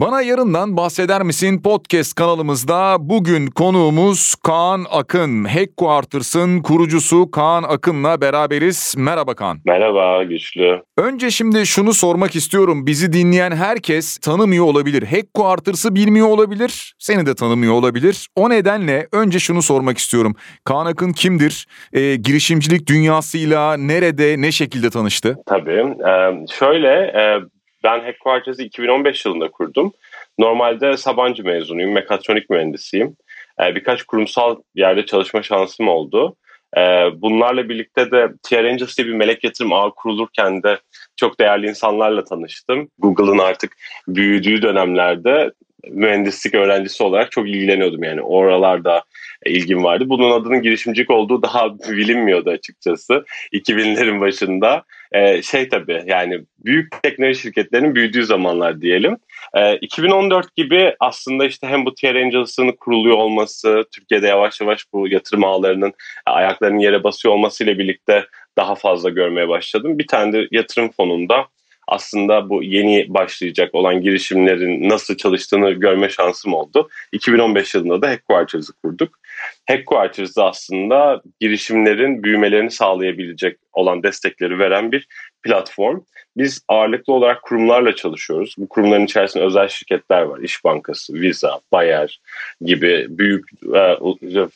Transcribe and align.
Bana 0.00 0.22
yarından 0.22 0.76
bahseder 0.76 1.22
misin 1.22 1.62
podcast 1.62 2.14
kanalımızda 2.14 2.96
bugün 3.00 3.46
konuğumuz 3.46 4.34
Kaan 4.34 4.84
Akın. 4.90 5.44
Headquarters'ın 5.44 6.62
kurucusu 6.62 7.30
Kaan 7.30 7.62
Akın'la 7.62 8.20
beraberiz. 8.20 8.94
Merhaba 8.98 9.34
Kaan. 9.34 9.58
Merhaba 9.64 10.22
Güçlü. 10.22 10.82
Önce 10.98 11.30
şimdi 11.30 11.66
şunu 11.66 11.92
sormak 11.92 12.36
istiyorum. 12.36 12.86
Bizi 12.86 13.12
dinleyen 13.12 13.50
herkes 13.50 14.18
tanımıyor 14.18 14.64
olabilir. 14.64 15.02
Headquarters'ı 15.02 15.94
bilmiyor 15.94 16.28
olabilir. 16.28 16.94
Seni 16.98 17.26
de 17.26 17.34
tanımıyor 17.34 17.72
olabilir. 17.72 18.28
O 18.36 18.50
nedenle 18.50 19.06
önce 19.12 19.38
şunu 19.38 19.62
sormak 19.62 19.98
istiyorum. 19.98 20.34
Kaan 20.64 20.86
Akın 20.86 21.12
kimdir? 21.12 21.66
E, 21.92 22.16
girişimcilik 22.16 22.88
dünyasıyla 22.88 23.76
nerede, 23.76 24.34
ne 24.42 24.52
şekilde 24.52 24.90
tanıştı? 24.90 25.36
Tabii. 25.46 25.94
Ee, 26.08 26.46
şöyle 26.58 26.88
e, 26.88 27.40
ben 27.84 28.00
Headquarters'ı 28.00 28.62
2015 28.62 29.24
yılında 29.26 29.50
kurdum. 29.50 29.92
Normalde 30.38 30.96
Sabancı 30.96 31.44
mezunuyum, 31.44 31.92
mekatronik 31.92 32.50
mühendisiyim. 32.50 33.16
Ee, 33.62 33.74
birkaç 33.74 34.02
kurumsal 34.02 34.56
yerde 34.74 35.06
çalışma 35.06 35.42
şansım 35.42 35.88
oldu. 35.88 36.36
Ee, 36.76 36.80
bunlarla 37.16 37.68
birlikte 37.68 38.10
de 38.10 38.28
TR 38.42 38.64
Angels 38.64 38.98
diye 38.98 39.06
bir 39.06 39.12
melek 39.12 39.44
yatırım 39.44 39.72
ağı 39.72 39.94
kurulurken 39.94 40.62
de 40.62 40.78
çok 41.16 41.40
değerli 41.40 41.68
insanlarla 41.68 42.24
tanıştım. 42.24 42.88
Google'ın 42.98 43.38
artık 43.38 43.72
büyüdüğü 44.08 44.62
dönemlerde 44.62 45.50
mühendislik 45.90 46.54
öğrencisi 46.54 47.02
olarak 47.02 47.32
çok 47.32 47.48
ilgileniyordum 47.48 48.02
yani 48.02 48.22
oralarda 48.22 49.02
ilgim 49.46 49.84
vardı. 49.84 50.04
Bunun 50.06 50.30
adının 50.30 50.62
girişimcilik 50.62 51.10
olduğu 51.10 51.42
daha 51.42 51.78
bilinmiyordu 51.78 52.50
açıkçası 52.50 53.24
2000'lerin 53.52 54.20
başında. 54.20 54.84
Ee, 55.12 55.42
şey 55.42 55.68
tabii 55.68 56.02
yani 56.06 56.40
büyük 56.64 57.02
teknoloji 57.02 57.40
şirketlerinin 57.40 57.94
büyüdüğü 57.94 58.24
zamanlar 58.24 58.80
diyelim. 58.80 59.16
Ee, 59.54 59.76
2014 59.76 60.56
gibi 60.56 60.94
aslında 61.00 61.44
işte 61.44 61.66
hem 61.66 61.86
bu 61.86 61.94
TR 61.94 62.14
Angels'ın 62.14 62.72
kuruluyor 62.72 63.16
olması, 63.16 63.84
Türkiye'de 63.94 64.26
yavaş 64.26 64.60
yavaş 64.60 64.84
bu 64.92 65.08
yatırım 65.08 65.44
ağlarının 65.44 65.92
ayaklarının 66.26 66.78
yere 66.78 67.04
basıyor 67.04 67.34
olmasıyla 67.34 67.78
birlikte 67.78 68.26
daha 68.58 68.74
fazla 68.74 69.10
görmeye 69.10 69.48
başladım. 69.48 69.98
Bir 69.98 70.06
tane 70.06 70.32
de 70.32 70.48
yatırım 70.50 70.90
fonunda 70.90 71.46
aslında 71.88 72.50
bu 72.50 72.62
yeni 72.62 73.06
başlayacak 73.08 73.74
olan 73.74 74.02
girişimlerin 74.02 74.88
nasıl 74.88 75.16
çalıştığını 75.16 75.70
görme 75.70 76.08
şansım 76.08 76.54
oldu. 76.54 76.88
2015 77.12 77.74
yılında 77.74 78.02
da 78.02 78.10
Headquarters'ı 78.10 78.72
kurduk. 78.82 79.18
Headquarters'da 79.66 80.44
aslında 80.44 81.22
girişimlerin 81.40 82.22
büyümelerini 82.22 82.70
sağlayabilecek 82.70 83.58
olan 83.72 84.02
destekleri 84.02 84.58
veren 84.58 84.92
bir 84.92 85.08
platform. 85.42 86.00
Biz 86.36 86.64
ağırlıklı 86.68 87.12
olarak 87.12 87.42
kurumlarla 87.42 87.94
çalışıyoruz. 87.94 88.54
Bu 88.58 88.68
kurumların 88.68 89.04
içerisinde 89.04 89.44
özel 89.44 89.68
şirketler 89.68 90.22
var. 90.22 90.38
İş 90.38 90.64
Bankası, 90.64 91.14
Visa, 91.14 91.60
Bayer 91.72 92.20
gibi 92.60 93.06
büyük 93.08 93.44
e, 93.74 93.96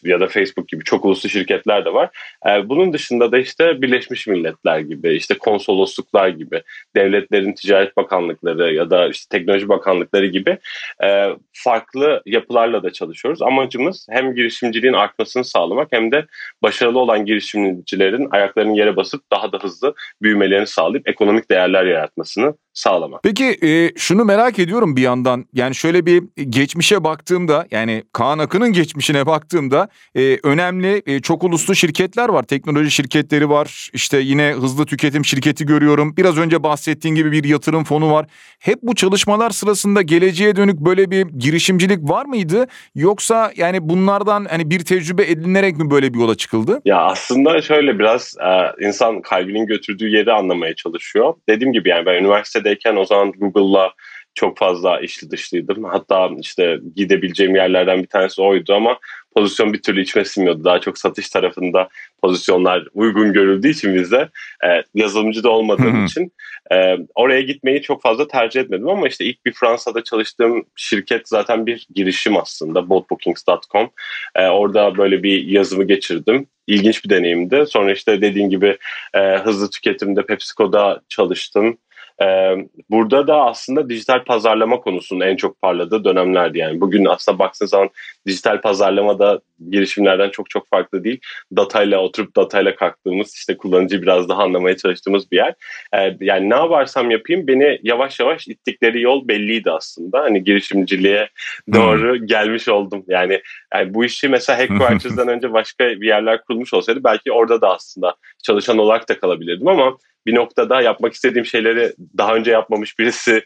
ya 0.02 0.20
da 0.20 0.26
Facebook 0.26 0.68
gibi 0.68 0.84
çok 0.84 1.04
uluslu 1.04 1.28
şirketler 1.28 1.84
de 1.84 1.92
var. 1.92 2.10
E, 2.48 2.68
bunun 2.68 2.92
dışında 2.92 3.32
da 3.32 3.38
işte 3.38 3.82
Birleşmiş 3.82 4.26
Milletler 4.26 4.78
gibi, 4.78 5.14
işte 5.14 5.38
konsolosluklar 5.38 6.28
gibi, 6.28 6.62
devletlerin 6.96 7.52
ticaret 7.52 7.96
bakanlıkları 7.96 8.74
ya 8.74 8.90
da 8.90 9.08
işte 9.08 9.38
teknoloji 9.38 9.68
bakanlıkları 9.68 10.26
gibi 10.26 10.58
e, 11.04 11.28
farklı 11.52 12.22
yapılarla 12.26 12.82
da 12.82 12.92
çalışıyoruz. 12.92 13.42
Amacımız 13.42 14.06
hem 14.10 14.34
girişimciliğin 14.72 14.94
artmasını 14.94 15.44
sağlamak 15.44 15.88
hem 15.90 16.12
de 16.12 16.26
başarılı 16.62 16.98
olan 16.98 17.24
girişimcilerin 17.26 18.28
ayaklarının 18.30 18.74
yere 18.74 18.96
basıp 18.96 19.22
daha 19.32 19.52
da 19.52 19.58
hızlı 19.58 19.94
büyümelerini 20.22 20.66
sağlayıp 20.66 21.08
ekonomik 21.08 21.50
değerler 21.50 21.84
yaratmasını 21.84 22.54
sağlamak. 22.74 23.22
Peki 23.22 23.58
e, 23.62 23.90
şunu 23.96 24.24
merak 24.24 24.58
ediyorum 24.58 24.96
bir 24.96 25.02
yandan. 25.02 25.44
Yani 25.52 25.74
şöyle 25.74 26.06
bir 26.06 26.22
geçmişe 26.48 27.04
baktığımda 27.04 27.66
yani 27.70 28.04
Kaan 28.12 28.38
Akın'ın 28.38 28.72
geçmişine 28.72 29.26
baktığımda 29.26 29.88
e, 30.14 30.38
önemli 30.42 31.02
e, 31.06 31.20
çok 31.20 31.44
uluslu 31.44 31.74
şirketler 31.74 32.28
var. 32.28 32.42
Teknoloji 32.42 32.90
şirketleri 32.90 33.50
var. 33.50 33.90
İşte 33.92 34.18
yine 34.18 34.52
hızlı 34.52 34.86
tüketim 34.86 35.24
şirketi 35.24 35.66
görüyorum. 35.66 36.16
Biraz 36.16 36.38
önce 36.38 36.62
bahsettiğin 36.62 37.14
gibi 37.14 37.32
bir 37.32 37.44
yatırım 37.44 37.84
fonu 37.84 38.12
var. 38.12 38.26
Hep 38.58 38.78
bu 38.82 38.94
çalışmalar 38.94 39.50
sırasında 39.50 40.02
geleceğe 40.02 40.56
dönük 40.56 40.80
böyle 40.80 41.10
bir 41.10 41.26
girişimcilik 41.26 42.10
var 42.10 42.24
mıydı? 42.26 42.66
Yoksa 42.94 43.52
yani 43.56 43.88
bunlardan 43.88 44.44
hani 44.44 44.61
bir 44.70 44.78
tecrübe 44.78 45.22
edinilerek 45.22 45.76
mi 45.76 45.90
böyle 45.90 46.14
bir 46.14 46.18
yola 46.18 46.34
çıkıldı? 46.34 46.80
Ya 46.84 46.98
aslında 46.98 47.62
şöyle 47.62 47.98
biraz 47.98 48.34
e, 48.40 48.84
insan 48.86 49.22
kalbinin 49.22 49.66
götürdüğü 49.66 50.08
yeri 50.08 50.32
anlamaya 50.32 50.74
çalışıyor. 50.74 51.34
Dediğim 51.48 51.72
gibi 51.72 51.88
yani 51.88 52.06
ben 52.06 52.14
üniversitedeyken 52.14 52.96
o 52.96 53.04
zaman 53.04 53.32
Google'la 53.32 53.92
çok 54.34 54.58
fazla 54.58 55.00
içli 55.00 55.30
dışlıydım. 55.30 55.84
Hatta 55.84 56.30
işte 56.40 56.78
gidebileceğim 56.96 57.56
yerlerden 57.56 58.02
bir 58.02 58.06
tanesi 58.06 58.42
oydu 58.42 58.74
ama 58.74 58.98
pozisyon 59.34 59.72
bir 59.72 59.82
türlü 59.82 60.02
içime 60.02 60.24
sinmiyordu. 60.24 60.64
Daha 60.64 60.80
çok 60.80 60.98
satış 60.98 61.30
tarafında 61.30 61.88
pozisyonlar 62.22 62.88
uygun 62.94 63.32
görüldüğü 63.32 63.68
için 63.68 63.94
bize 63.94 64.28
e, 64.64 64.68
yazılımcı 64.94 65.42
da 65.44 65.50
olmadığım 65.50 66.04
için 66.04 66.32
e, 66.72 66.96
oraya 67.14 67.40
gitmeyi 67.40 67.82
çok 67.82 68.02
fazla 68.02 68.28
tercih 68.28 68.60
etmedim 68.60 68.88
ama 68.88 69.08
işte 69.08 69.24
ilk 69.24 69.46
bir 69.46 69.52
Fransa'da 69.52 70.04
çalıştığım 70.04 70.64
şirket 70.76 71.28
zaten 71.28 71.66
bir 71.66 71.86
girişim 71.94 72.36
aslında 72.36 72.88
boatbookings.com. 72.88 73.90
E, 74.34 74.46
orada 74.46 74.98
böyle 74.98 75.22
bir 75.22 75.44
yazımı 75.46 75.84
geçirdim. 75.84 76.46
İlginç 76.66 77.04
bir 77.04 77.10
deneyimdi. 77.10 77.64
Sonra 77.68 77.92
işte 77.92 78.20
dediğin 78.20 78.50
gibi 78.50 78.78
e, 79.14 79.36
hızlı 79.36 79.70
tüketimde 79.70 80.26
PepsiCo'da 80.26 81.00
çalıştım. 81.08 81.78
Ee, 82.22 82.56
burada 82.90 83.26
da 83.26 83.44
aslında 83.44 83.88
dijital 83.88 84.24
pazarlama 84.24 84.80
konusunun 84.80 85.20
en 85.20 85.36
çok 85.36 85.62
parladığı 85.62 86.04
dönemlerdi. 86.04 86.58
Yani 86.58 86.80
bugün 86.80 87.04
aslında 87.04 87.38
baktığınız 87.38 87.70
zaman 87.70 87.90
dijital 88.26 88.60
pazarlama 88.60 89.18
da 89.18 89.40
girişimlerden 89.70 90.30
çok 90.30 90.50
çok 90.50 90.68
farklı 90.68 91.04
değil. 91.04 91.20
Datayla 91.56 91.98
oturup 91.98 92.36
datayla 92.36 92.76
kalktığımız 92.76 93.34
işte 93.34 93.56
kullanıcı 93.56 94.02
biraz 94.02 94.28
daha 94.28 94.42
anlamaya 94.42 94.76
çalıştığımız 94.76 95.30
bir 95.30 95.36
yer. 95.36 95.54
Ee, 95.94 96.16
yani 96.20 96.50
ne 96.50 96.54
yaparsam 96.54 97.10
yapayım 97.10 97.46
beni 97.46 97.80
yavaş 97.82 98.20
yavaş 98.20 98.48
ittikleri 98.48 99.00
yol 99.02 99.28
belliydi 99.28 99.70
aslında. 99.70 100.20
Hani 100.20 100.44
girişimciliğe 100.44 101.28
doğru 101.74 102.18
hmm. 102.18 102.26
gelmiş 102.26 102.68
oldum. 102.68 103.04
Yani, 103.08 103.40
yani 103.74 103.94
bu 103.94 104.04
işi 104.04 104.28
mesela 104.28 104.58
Headquarters'dan 104.62 105.28
önce 105.28 105.52
başka 105.52 105.84
bir 105.84 106.06
yerler 106.06 106.42
kurulmuş 106.42 106.74
olsaydı 106.74 107.04
belki 107.04 107.32
orada 107.32 107.60
da 107.60 107.74
aslında 107.74 108.14
çalışan 108.42 108.78
olarak 108.78 109.08
da 109.08 109.20
kalabilirdim 109.20 109.68
ama 109.68 109.96
bir 110.26 110.34
noktada 110.34 110.82
yapmak 110.82 111.12
istediğim 111.12 111.46
şeyleri 111.46 111.92
daha 112.18 112.34
önce 112.34 112.50
yapmamış 112.50 112.98
birisini 112.98 113.42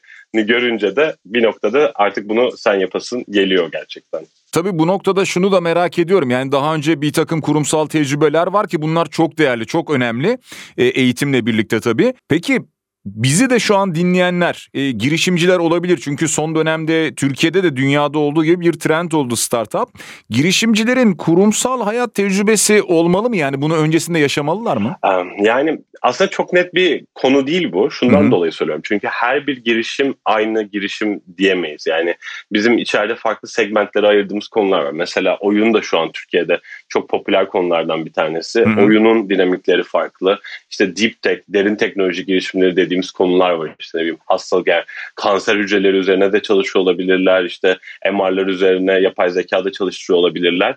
görünce 0.47 0.97
de 0.97 1.17
bir 1.27 1.43
noktada 1.43 1.93
artık 1.95 2.29
bunu 2.29 2.51
sen 2.57 2.75
yapasın 2.75 3.25
geliyor 3.31 3.69
gerçekten. 3.73 4.27
Tabii 4.53 4.79
bu 4.79 4.87
noktada 4.87 5.25
şunu 5.25 5.53
da 5.53 5.61
merak 5.61 5.99
ediyorum. 5.99 6.31
Yani 6.31 6.53
daha 6.53 6.75
önce 6.75 7.01
bir 7.01 7.13
takım 7.13 7.41
kurumsal 7.41 7.87
tecrübeler 7.87 8.47
var 8.47 8.69
ki 8.69 8.83
bunlar 8.83 9.07
çok 9.07 9.39
değerli, 9.39 9.67
çok 9.67 9.91
önemli. 9.91 10.39
E, 10.79 10.85
eğitimle 10.85 11.47
birlikte 11.47 11.81
tabii. 11.81 12.15
Peki 12.29 12.61
Bizi 13.07 13.51
de 13.51 13.59
şu 13.59 13.77
an 13.77 13.95
dinleyenler 13.95 14.69
e, 14.75 14.91
girişimciler 14.91 15.59
olabilir 15.59 16.01
çünkü 16.03 16.29
son 16.29 16.55
dönemde 16.55 17.15
Türkiye'de 17.15 17.63
de 17.63 17.77
dünyada 17.77 18.19
olduğu 18.19 18.45
gibi 18.45 18.61
bir 18.61 18.73
trend 18.73 19.13
oldu 19.13 19.37
startup. 19.37 19.89
Girişimcilerin 20.31 21.15
kurumsal 21.15 21.83
hayat 21.83 22.15
tecrübesi 22.15 22.83
olmalı 22.83 23.29
mı 23.29 23.37
yani 23.37 23.63
bunu 23.63 23.77
öncesinde 23.77 24.19
yaşamalılar 24.19 24.77
mı? 24.77 24.97
Yani 25.41 25.79
aslında 26.03 26.31
çok 26.31 26.53
net 26.53 26.75
bir 26.75 27.05
konu 27.15 27.47
değil 27.47 27.73
bu. 27.73 27.91
Şundan 27.91 28.23
Hı-hı. 28.23 28.31
dolayı 28.31 28.53
söylüyorum. 28.53 28.83
Çünkü 28.85 29.07
her 29.07 29.47
bir 29.47 29.65
girişim 29.65 30.15
aynı 30.25 30.63
girişim 30.63 31.21
diyemeyiz. 31.39 31.87
Yani 31.87 32.15
bizim 32.53 32.79
içeride 32.79 33.15
farklı 33.15 33.49
segmentlere 33.49 34.07
ayırdığımız 34.07 34.49
konular 34.49 34.85
var. 34.85 34.93
Mesela 34.93 35.37
oyun 35.41 35.75
da 35.75 35.83
şu 35.83 35.99
an 35.99 36.13
Türkiye'de 36.13 36.61
çok 36.89 37.09
popüler 37.09 37.49
konulardan 37.49 38.07
bir 38.07 38.13
tanesi. 38.13 38.61
Hı-hı. 38.61 38.85
Oyunun 38.85 39.31
dinamikleri 39.31 39.83
farklı. 39.83 40.41
İşte 40.71 40.97
deep 40.97 41.23
tech, 41.23 41.41
derin 41.49 41.77
teknoloji 41.77 42.27
girişimleri 42.27 42.77
dediğim 42.77 42.96
dediğimiz 42.97 43.11
konular 43.11 43.51
var. 43.51 43.75
İşte 43.79 43.99
ne 43.99 44.03
bileyim 44.03 44.19
hastalık 44.27 44.67
yani 44.67 44.83
kanser 45.15 45.57
hücreleri 45.57 45.97
üzerine 45.97 46.33
de 46.33 46.43
çalışıyor 46.43 46.83
olabilirler. 46.83 47.45
İşte 47.45 47.79
MR'lar 48.13 48.47
üzerine 48.47 48.93
yapay 48.93 49.31
zekada 49.31 49.73
çalıştırıyor 49.73 50.19
olabilirler. 50.19 50.77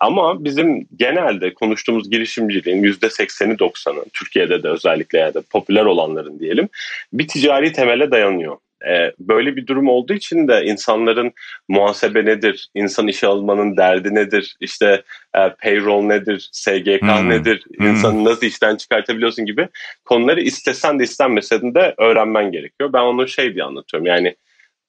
Ama 0.00 0.44
bizim 0.44 0.86
genelde 0.96 1.54
konuştuğumuz 1.54 2.10
girişimciliğin 2.10 2.82
%80'i 2.82 3.56
90'ı 3.56 4.04
Türkiye'de 4.12 4.62
de 4.62 4.68
özellikle 4.68 5.18
yani 5.18 5.34
popüler 5.50 5.84
olanların 5.84 6.38
diyelim 6.38 6.68
bir 7.12 7.28
ticari 7.28 7.72
temele 7.72 8.10
dayanıyor. 8.10 8.56
E, 8.88 9.12
böyle 9.18 9.56
bir 9.56 9.66
durum 9.66 9.88
olduğu 9.88 10.12
için 10.12 10.48
de 10.48 10.64
insanların 10.64 11.32
muhasebe 11.68 12.24
nedir, 12.24 12.68
insan 12.74 13.08
işe 13.08 13.26
almanın 13.26 13.76
derdi 13.76 14.14
nedir, 14.14 14.56
işte 14.60 15.02
e, 15.36 15.50
payroll 15.62 16.02
nedir, 16.02 16.48
SGK 16.52 17.02
hmm. 17.02 17.28
nedir, 17.28 17.64
hmm. 17.78 17.86
insanı 17.86 18.24
nasıl 18.24 18.46
işten 18.46 18.76
çıkartabiliyorsun 18.76 19.46
gibi 19.46 19.68
konuları 20.04 20.40
istesen 20.40 20.98
de 20.98 21.04
istenmesen 21.04 21.74
de 21.74 21.94
öğrenmen 21.98 22.52
gerekiyor. 22.52 22.92
Ben 22.92 23.02
onu 23.02 23.28
şey 23.28 23.54
diye 23.54 23.64
anlatıyorum 23.64 24.06
yani 24.06 24.36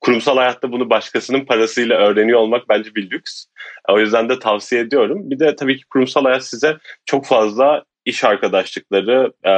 kurumsal 0.02 0.38
hayatta 0.38 0.72
bunu 0.72 0.90
başkasının 0.90 1.46
parasıyla 1.46 1.98
öğreniyor 1.98 2.40
olmak 2.40 2.70
bence 2.70 2.96
bir 2.96 3.12
lüks. 3.12 3.46
O 3.90 4.00
yüzden 4.00 4.30
de 4.30 4.40
tavsiye 4.40 4.82
ediyorum. 4.82 5.32
Bir 5.32 5.40
de 5.40 5.56
tabii 5.56 5.78
ki 5.78 5.84
kurumsal 5.90 6.24
hayat 6.24 6.46
size 6.46 6.78
çok 7.06 7.26
fazla 7.26 7.84
iş 8.06 8.24
arkadaşlıkları, 8.24 9.34
e, 9.46 9.52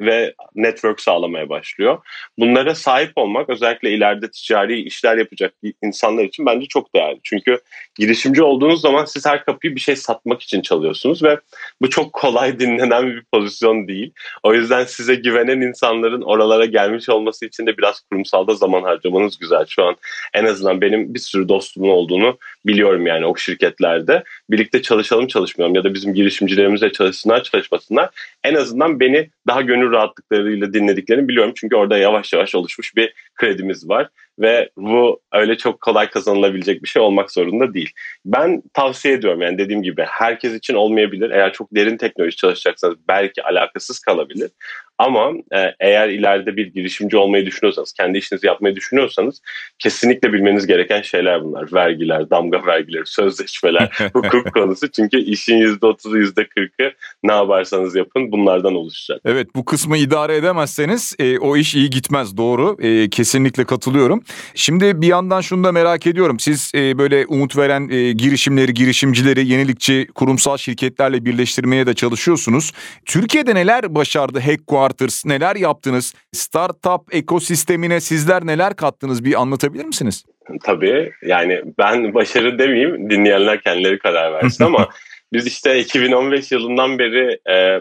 ve 0.00 0.34
network 0.54 1.00
sağlamaya 1.00 1.48
başlıyor. 1.48 1.98
Bunlara 2.38 2.74
sahip 2.74 3.12
olmak 3.16 3.50
özellikle 3.50 3.90
ileride 3.90 4.30
ticari 4.30 4.80
işler 4.80 5.16
yapacak 5.16 5.54
insanlar 5.82 6.24
için 6.24 6.46
bence 6.46 6.66
çok 6.66 6.94
değerli. 6.94 7.20
Çünkü 7.22 7.58
girişimci 7.98 8.42
olduğunuz 8.42 8.80
zaman 8.80 9.04
siz 9.04 9.26
her 9.26 9.44
kapıyı 9.44 9.74
bir 9.74 9.80
şey 9.80 9.96
satmak 9.96 10.42
için 10.42 10.62
çalıyorsunuz 10.62 11.22
ve 11.22 11.40
bu 11.82 11.90
çok 11.90 12.12
kolay 12.12 12.58
dinlenen 12.60 13.06
bir 13.06 13.22
pozisyon 13.32 13.88
değil. 13.88 14.12
O 14.42 14.54
yüzden 14.54 14.84
size 14.84 15.14
güvenen 15.14 15.60
insanların 15.60 16.22
oralara 16.22 16.64
gelmiş 16.64 17.08
olması 17.08 17.46
için 17.46 17.66
de 17.66 17.78
biraz 17.78 18.00
kurumsalda 18.00 18.54
zaman 18.54 18.82
harcamanız 18.82 19.38
güzel. 19.38 19.64
Şu 19.68 19.84
an 19.84 19.96
en 20.34 20.44
azından 20.44 20.80
benim 20.80 21.14
bir 21.14 21.20
sürü 21.20 21.48
dostumun 21.48 21.88
olduğunu 21.88 22.38
biliyorum 22.66 23.06
yani 23.06 23.26
o 23.26 23.36
şirketlerde. 23.36 24.24
Birlikte 24.50 24.82
çalışalım 24.82 25.26
çalışmayalım 25.26 25.74
ya 25.74 25.84
da 25.84 25.94
bizim 25.94 26.14
girişimcilerimizle 26.14 26.92
çalışsınlar 26.92 27.42
çalışmasınlar. 27.42 28.10
En 28.44 28.54
azından 28.54 29.00
beni 29.00 29.30
daha 29.46 29.62
gönül 29.62 29.92
rahatlıklarıyla 29.92 30.72
dinlediklerini 30.72 31.28
biliyorum. 31.28 31.52
Çünkü 31.56 31.76
orada 31.76 31.98
yavaş 31.98 32.32
yavaş 32.32 32.54
oluşmuş 32.54 32.96
bir 32.96 33.14
kredimiz 33.34 33.88
var 33.88 34.08
ve 34.38 34.70
bu 34.76 35.20
öyle 35.32 35.56
çok 35.56 35.80
kolay 35.80 36.10
kazanılabilecek 36.10 36.82
bir 36.82 36.88
şey 36.88 37.02
olmak 37.02 37.30
zorunda 37.30 37.74
değil. 37.74 37.92
Ben 38.24 38.62
tavsiye 38.72 39.14
ediyorum 39.14 39.42
yani 39.42 39.58
dediğim 39.58 39.82
gibi 39.82 40.02
herkes 40.08 40.54
için 40.54 40.74
olmayabilir. 40.74 41.30
Eğer 41.30 41.52
çok 41.52 41.74
derin 41.74 41.96
teknoloji 41.96 42.36
çalışacaksanız 42.36 42.96
belki 43.08 43.42
alakasız 43.42 43.98
kalabilir. 43.98 44.50
Ama 44.98 45.32
e, 45.52 45.74
eğer 45.80 46.08
ileride 46.08 46.56
bir 46.56 46.66
girişimci 46.66 47.16
olmayı 47.16 47.46
düşünüyorsanız, 47.46 47.92
kendi 47.92 48.18
işinizi 48.18 48.46
yapmayı 48.46 48.76
düşünüyorsanız 48.76 49.40
kesinlikle 49.78 50.32
bilmeniz 50.32 50.66
gereken 50.66 51.02
şeyler 51.02 51.44
bunlar. 51.44 51.72
Vergiler, 51.72 52.30
damga 52.30 52.66
vergileri, 52.66 53.06
sözleşmeler, 53.06 53.88
hukuk 54.12 54.54
konusu. 54.54 54.90
Çünkü 54.90 55.20
işin 55.20 55.58
%30'u 55.58 56.18
%40'ı 56.18 56.92
ne 57.22 57.32
yaparsanız 57.32 57.96
yapın 57.96 58.32
bunlardan 58.32 58.74
oluşacak. 58.74 59.20
Evet 59.24 59.48
bu 59.56 59.64
kısmı 59.64 59.96
idare 59.96 60.36
edemezseniz 60.36 61.16
e, 61.18 61.38
o 61.38 61.56
iş 61.56 61.74
iyi 61.74 61.90
gitmez 61.90 62.36
doğru. 62.36 62.76
E, 62.80 63.10
kesinlikle 63.10 63.64
katılıyorum. 63.64 64.22
Şimdi 64.54 65.02
bir 65.02 65.06
yandan 65.06 65.40
şunu 65.40 65.64
da 65.64 65.72
merak 65.72 66.06
ediyorum. 66.06 66.40
Siz 66.40 66.72
e, 66.74 66.98
böyle 66.98 67.26
umut 67.26 67.56
veren 67.56 67.88
e, 67.88 68.12
girişimleri, 68.12 68.74
girişimcileri 68.74 69.46
yenilikçi 69.46 70.06
kurumsal 70.14 70.56
şirketlerle 70.56 71.24
birleştirmeye 71.24 71.86
de 71.86 71.94
çalışıyorsunuz. 71.94 72.72
Türkiye'de 73.06 73.54
neler 73.54 73.94
başardı 73.94 74.40
Headquarters? 74.84 75.26
Neler 75.26 75.56
yaptınız? 75.56 76.14
Startup 76.32 77.14
ekosistemine 77.14 78.00
sizler 78.00 78.46
neler 78.46 78.76
kattınız? 78.76 79.24
Bir 79.24 79.40
anlatabilir 79.40 79.84
misiniz? 79.84 80.24
Tabii. 80.64 81.12
Yani 81.22 81.62
ben 81.78 82.14
başarı 82.14 82.58
demeyeyim. 82.58 83.10
Dinleyenler 83.10 83.60
kendileri 83.60 83.98
karar 83.98 84.32
versin 84.32 84.64
ama 84.64 84.88
biz 85.32 85.46
işte 85.46 85.78
2015 85.78 86.52
yılından 86.52 86.98
beri 86.98 87.38
e, 87.50 87.80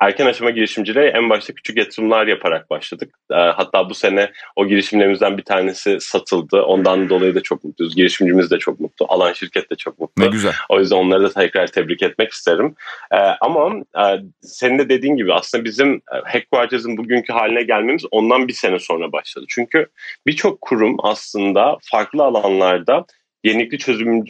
erken 0.00 0.26
aşama 0.26 0.50
girişimciliğe 0.50 1.06
en 1.06 1.30
başta 1.30 1.52
küçük 1.52 1.76
yatırımlar 1.76 2.26
yaparak 2.26 2.70
başladık. 2.70 3.14
Ee, 3.30 3.34
hatta 3.34 3.90
bu 3.90 3.94
sene 3.94 4.30
o 4.56 4.66
girişimlerimizden 4.66 5.38
bir 5.38 5.42
tanesi 5.42 6.00
satıldı. 6.00 6.62
Ondan 6.62 7.08
dolayı 7.08 7.34
da 7.34 7.42
çok 7.42 7.64
mutluyuz. 7.64 7.96
Girişimcimiz 7.96 8.50
de 8.50 8.58
çok 8.58 8.80
mutlu. 8.80 9.06
Alan 9.08 9.32
şirket 9.32 9.70
de 9.70 9.74
çok 9.74 9.98
mutlu. 9.98 10.24
Ne 10.24 10.28
güzel. 10.28 10.52
O 10.68 10.80
yüzden 10.80 10.96
onları 10.96 11.22
da 11.22 11.32
tekrar 11.32 11.66
tebrik 11.66 12.02
etmek 12.02 12.32
isterim. 12.32 12.74
Ee, 13.12 13.16
ama 13.16 13.74
e, 13.98 14.20
senin 14.40 14.78
de 14.78 14.88
dediğin 14.88 15.16
gibi 15.16 15.34
aslında 15.34 15.64
bizim 15.64 15.94
e, 15.94 16.16
Headquarters'ın 16.24 16.96
bugünkü 16.96 17.32
haline 17.32 17.62
gelmemiz 17.62 18.04
ondan 18.10 18.48
bir 18.48 18.52
sene 18.52 18.78
sonra 18.78 19.12
başladı. 19.12 19.46
Çünkü 19.48 19.86
birçok 20.26 20.60
kurum 20.60 20.96
aslında 21.02 21.78
farklı 21.82 22.22
alanlarda 22.22 23.04
yenilikli 23.46 23.78
çözüm, 23.78 24.24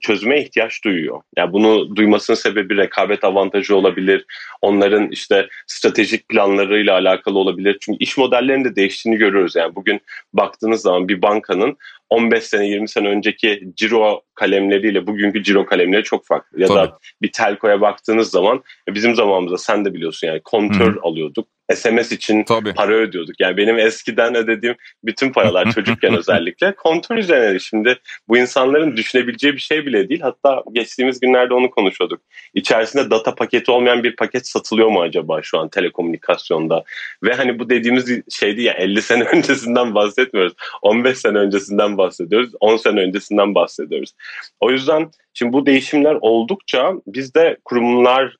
çözüme 0.00 0.40
ihtiyaç 0.40 0.84
duyuyor. 0.84 1.20
Yani 1.36 1.52
bunu 1.52 1.96
duymasının 1.96 2.36
sebebi 2.36 2.76
rekabet 2.76 3.24
avantajı 3.24 3.76
olabilir. 3.76 4.24
Onların 4.62 5.08
işte 5.10 5.48
stratejik 5.66 6.28
planlarıyla 6.28 6.94
alakalı 6.94 7.38
olabilir. 7.38 7.76
Çünkü 7.80 7.98
iş 7.98 8.16
modellerinin 8.16 8.64
de 8.64 8.76
değiştiğini 8.76 9.18
görüyoruz. 9.18 9.56
Yani 9.56 9.74
bugün 9.74 10.00
baktığınız 10.32 10.80
zaman 10.82 11.08
bir 11.08 11.22
bankanın 11.22 11.76
15 12.10 12.44
sene 12.44 12.66
20 12.66 12.88
sene 12.88 13.08
önceki 13.08 13.62
ciro 13.76 14.22
kalemleriyle 14.34 15.06
bugünkü 15.06 15.42
ciro 15.42 15.66
kalemleri 15.66 16.02
çok 16.02 16.26
farklı. 16.26 16.60
Ya 16.60 16.66
Tabii. 16.66 16.78
da 16.78 16.98
bir 17.22 17.32
telkoya 17.32 17.80
baktığınız 17.80 18.30
zaman 18.30 18.62
bizim 18.88 19.14
zamanımızda 19.14 19.58
sen 19.58 19.84
de 19.84 19.94
biliyorsun 19.94 20.26
yani 20.26 20.40
kontör 20.44 20.94
Hı. 20.94 21.00
alıyorduk. 21.02 21.48
SMS 21.74 22.12
için 22.12 22.44
Tabii. 22.44 22.74
para 22.74 22.94
ödüyorduk. 22.94 23.40
Yani 23.40 23.56
benim 23.56 23.78
eskiden 23.78 24.34
ödediğim 24.34 24.76
bütün 25.04 25.32
paralar 25.32 25.70
çocukken 25.74 26.16
özellikle 26.16 26.74
kontör 26.74 27.16
üzerine. 27.16 27.58
Şimdi 27.58 27.98
bu 28.28 28.38
insanların 28.38 28.96
düşünebileceği 28.96 29.54
bir 29.54 29.58
şey 29.58 29.86
bile 29.86 30.08
değil. 30.08 30.20
Hatta 30.20 30.62
geçtiğimiz 30.72 31.20
günlerde 31.20 31.54
onu 31.54 31.70
konuşuyorduk. 31.70 32.22
İçerisinde 32.54 33.10
data 33.10 33.34
paketi 33.34 33.70
olmayan 33.70 34.02
bir 34.04 34.16
paket 34.16 34.48
satılıyor 34.48 34.88
mu 34.88 35.00
acaba 35.00 35.42
şu 35.42 35.58
an 35.58 35.68
telekomünikasyonda? 35.68 36.84
Ve 37.22 37.34
hani 37.34 37.58
bu 37.58 37.70
dediğimiz 37.70 38.20
şeydi 38.30 38.62
ya 38.62 38.72
50 38.72 39.02
sene 39.02 39.24
öncesinden 39.32 39.94
bahsetmiyoruz. 39.94 40.52
15 40.82 41.18
sene 41.18 41.38
öncesinden 41.38 41.98
bahsediyoruz. 41.98 42.50
10 42.60 42.76
sene 42.76 43.00
öncesinden 43.00 43.54
bahsediyoruz. 43.54 44.12
O 44.60 44.70
yüzden 44.70 45.10
şimdi 45.34 45.52
bu 45.52 45.66
değişimler 45.66 46.18
oldukça 46.20 46.92
biz 47.06 47.34
de 47.34 47.56
kurumlar 47.64 48.36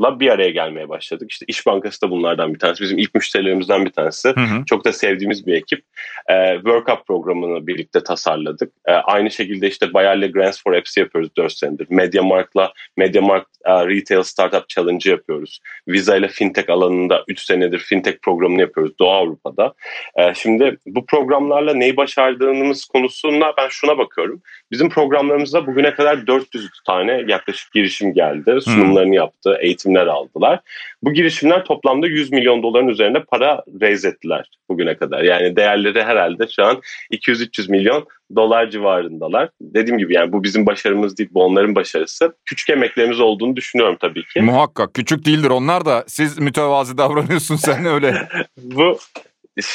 la 0.00 0.20
bir 0.20 0.30
araya 0.30 0.50
gelmeye 0.50 0.88
başladık. 0.88 1.32
İşte 1.32 1.44
İş 1.48 1.66
Bankası 1.66 2.02
da 2.02 2.10
bunlardan 2.10 2.54
bir 2.54 2.58
tanesi. 2.58 2.82
Bizim 2.82 2.98
ilk 2.98 3.14
müşterilerimizden 3.14 3.84
bir 3.84 3.90
tanesi. 3.90 4.28
Hı 4.28 4.40
hı. 4.40 4.64
Çok 4.66 4.84
da 4.84 4.92
sevdiğimiz 4.92 5.46
bir 5.46 5.54
ekip. 5.54 5.84
Ee, 6.30 6.54
Work 6.54 6.88
Up 6.88 7.06
programını 7.06 7.66
birlikte 7.66 8.02
tasarladık. 8.02 8.72
Ee, 8.86 8.92
aynı 8.92 9.30
şekilde 9.30 9.68
işte 9.68 9.94
Bayer'le 9.94 10.32
Grants 10.32 10.62
for 10.62 10.72
Apps'i 10.72 11.00
yapıyoruz 11.00 11.30
4 11.36 11.52
senedir. 11.52 11.86
MediaMarkt'la 11.90 12.72
MediaMarkt 12.96 13.48
uh, 13.66 13.88
Retail 13.88 14.22
Startup 14.22 14.68
Challenge 14.68 15.10
yapıyoruz. 15.10 15.60
Visa 15.88 16.16
ile 16.16 16.28
fintech 16.28 16.70
alanında 16.70 17.24
3 17.28 17.40
senedir 17.40 17.78
fintech 17.78 18.16
programını 18.22 18.60
yapıyoruz 18.60 18.98
Doğu 18.98 19.10
Avrupa'da. 19.10 19.74
Ee, 20.16 20.34
şimdi 20.34 20.76
bu 20.86 21.06
programlarla 21.06 21.74
neyi 21.74 21.96
başardığımız 21.96 22.84
konusunda 22.84 23.54
ben 23.58 23.68
şuna 23.68 23.98
bakıyorum. 23.98 24.42
Bizim 24.70 24.88
programlarımızda 24.88 25.66
bugüne 25.66 25.94
kadar 25.94 26.26
400 26.26 26.70
tane 26.86 27.24
yaklaşık 27.26 27.72
girişim 27.72 28.14
geldi. 28.14 28.58
Sunumlarını 28.60 29.14
yaptı, 29.14 29.58
eğitimler 29.88 30.06
aldılar. 30.06 30.60
Bu 31.02 31.12
girişimler 31.12 31.64
toplamda 31.64 32.06
100 32.06 32.32
milyon 32.32 32.62
doların 32.62 32.88
üzerinde 32.88 33.22
para 33.24 33.62
raise 33.80 34.08
ettiler 34.08 34.50
bugüne 34.68 34.96
kadar. 34.96 35.22
Yani 35.22 35.56
değerleri 35.56 36.02
herhalde 36.02 36.46
şu 36.56 36.64
an 36.64 36.80
200-300 37.12 37.70
milyon 37.70 38.06
dolar 38.36 38.70
civarındalar. 38.70 39.48
Dediğim 39.60 39.98
gibi 39.98 40.14
yani 40.14 40.32
bu 40.32 40.42
bizim 40.42 40.66
başarımız 40.66 41.18
değil, 41.18 41.30
bu 41.32 41.44
onların 41.44 41.74
başarısı. 41.74 42.36
Küçük 42.44 42.70
emeklerimiz 42.70 43.20
olduğunu 43.20 43.56
düşünüyorum 43.56 43.96
tabii 44.00 44.24
ki. 44.24 44.40
Muhakkak 44.40 44.94
küçük 44.94 45.24
değildir 45.24 45.50
onlar 45.50 45.84
da. 45.84 46.04
Siz 46.06 46.38
mütevazi 46.38 46.98
davranıyorsun 46.98 47.56
sen 47.56 47.84
öyle. 47.84 48.28
bu 48.56 48.98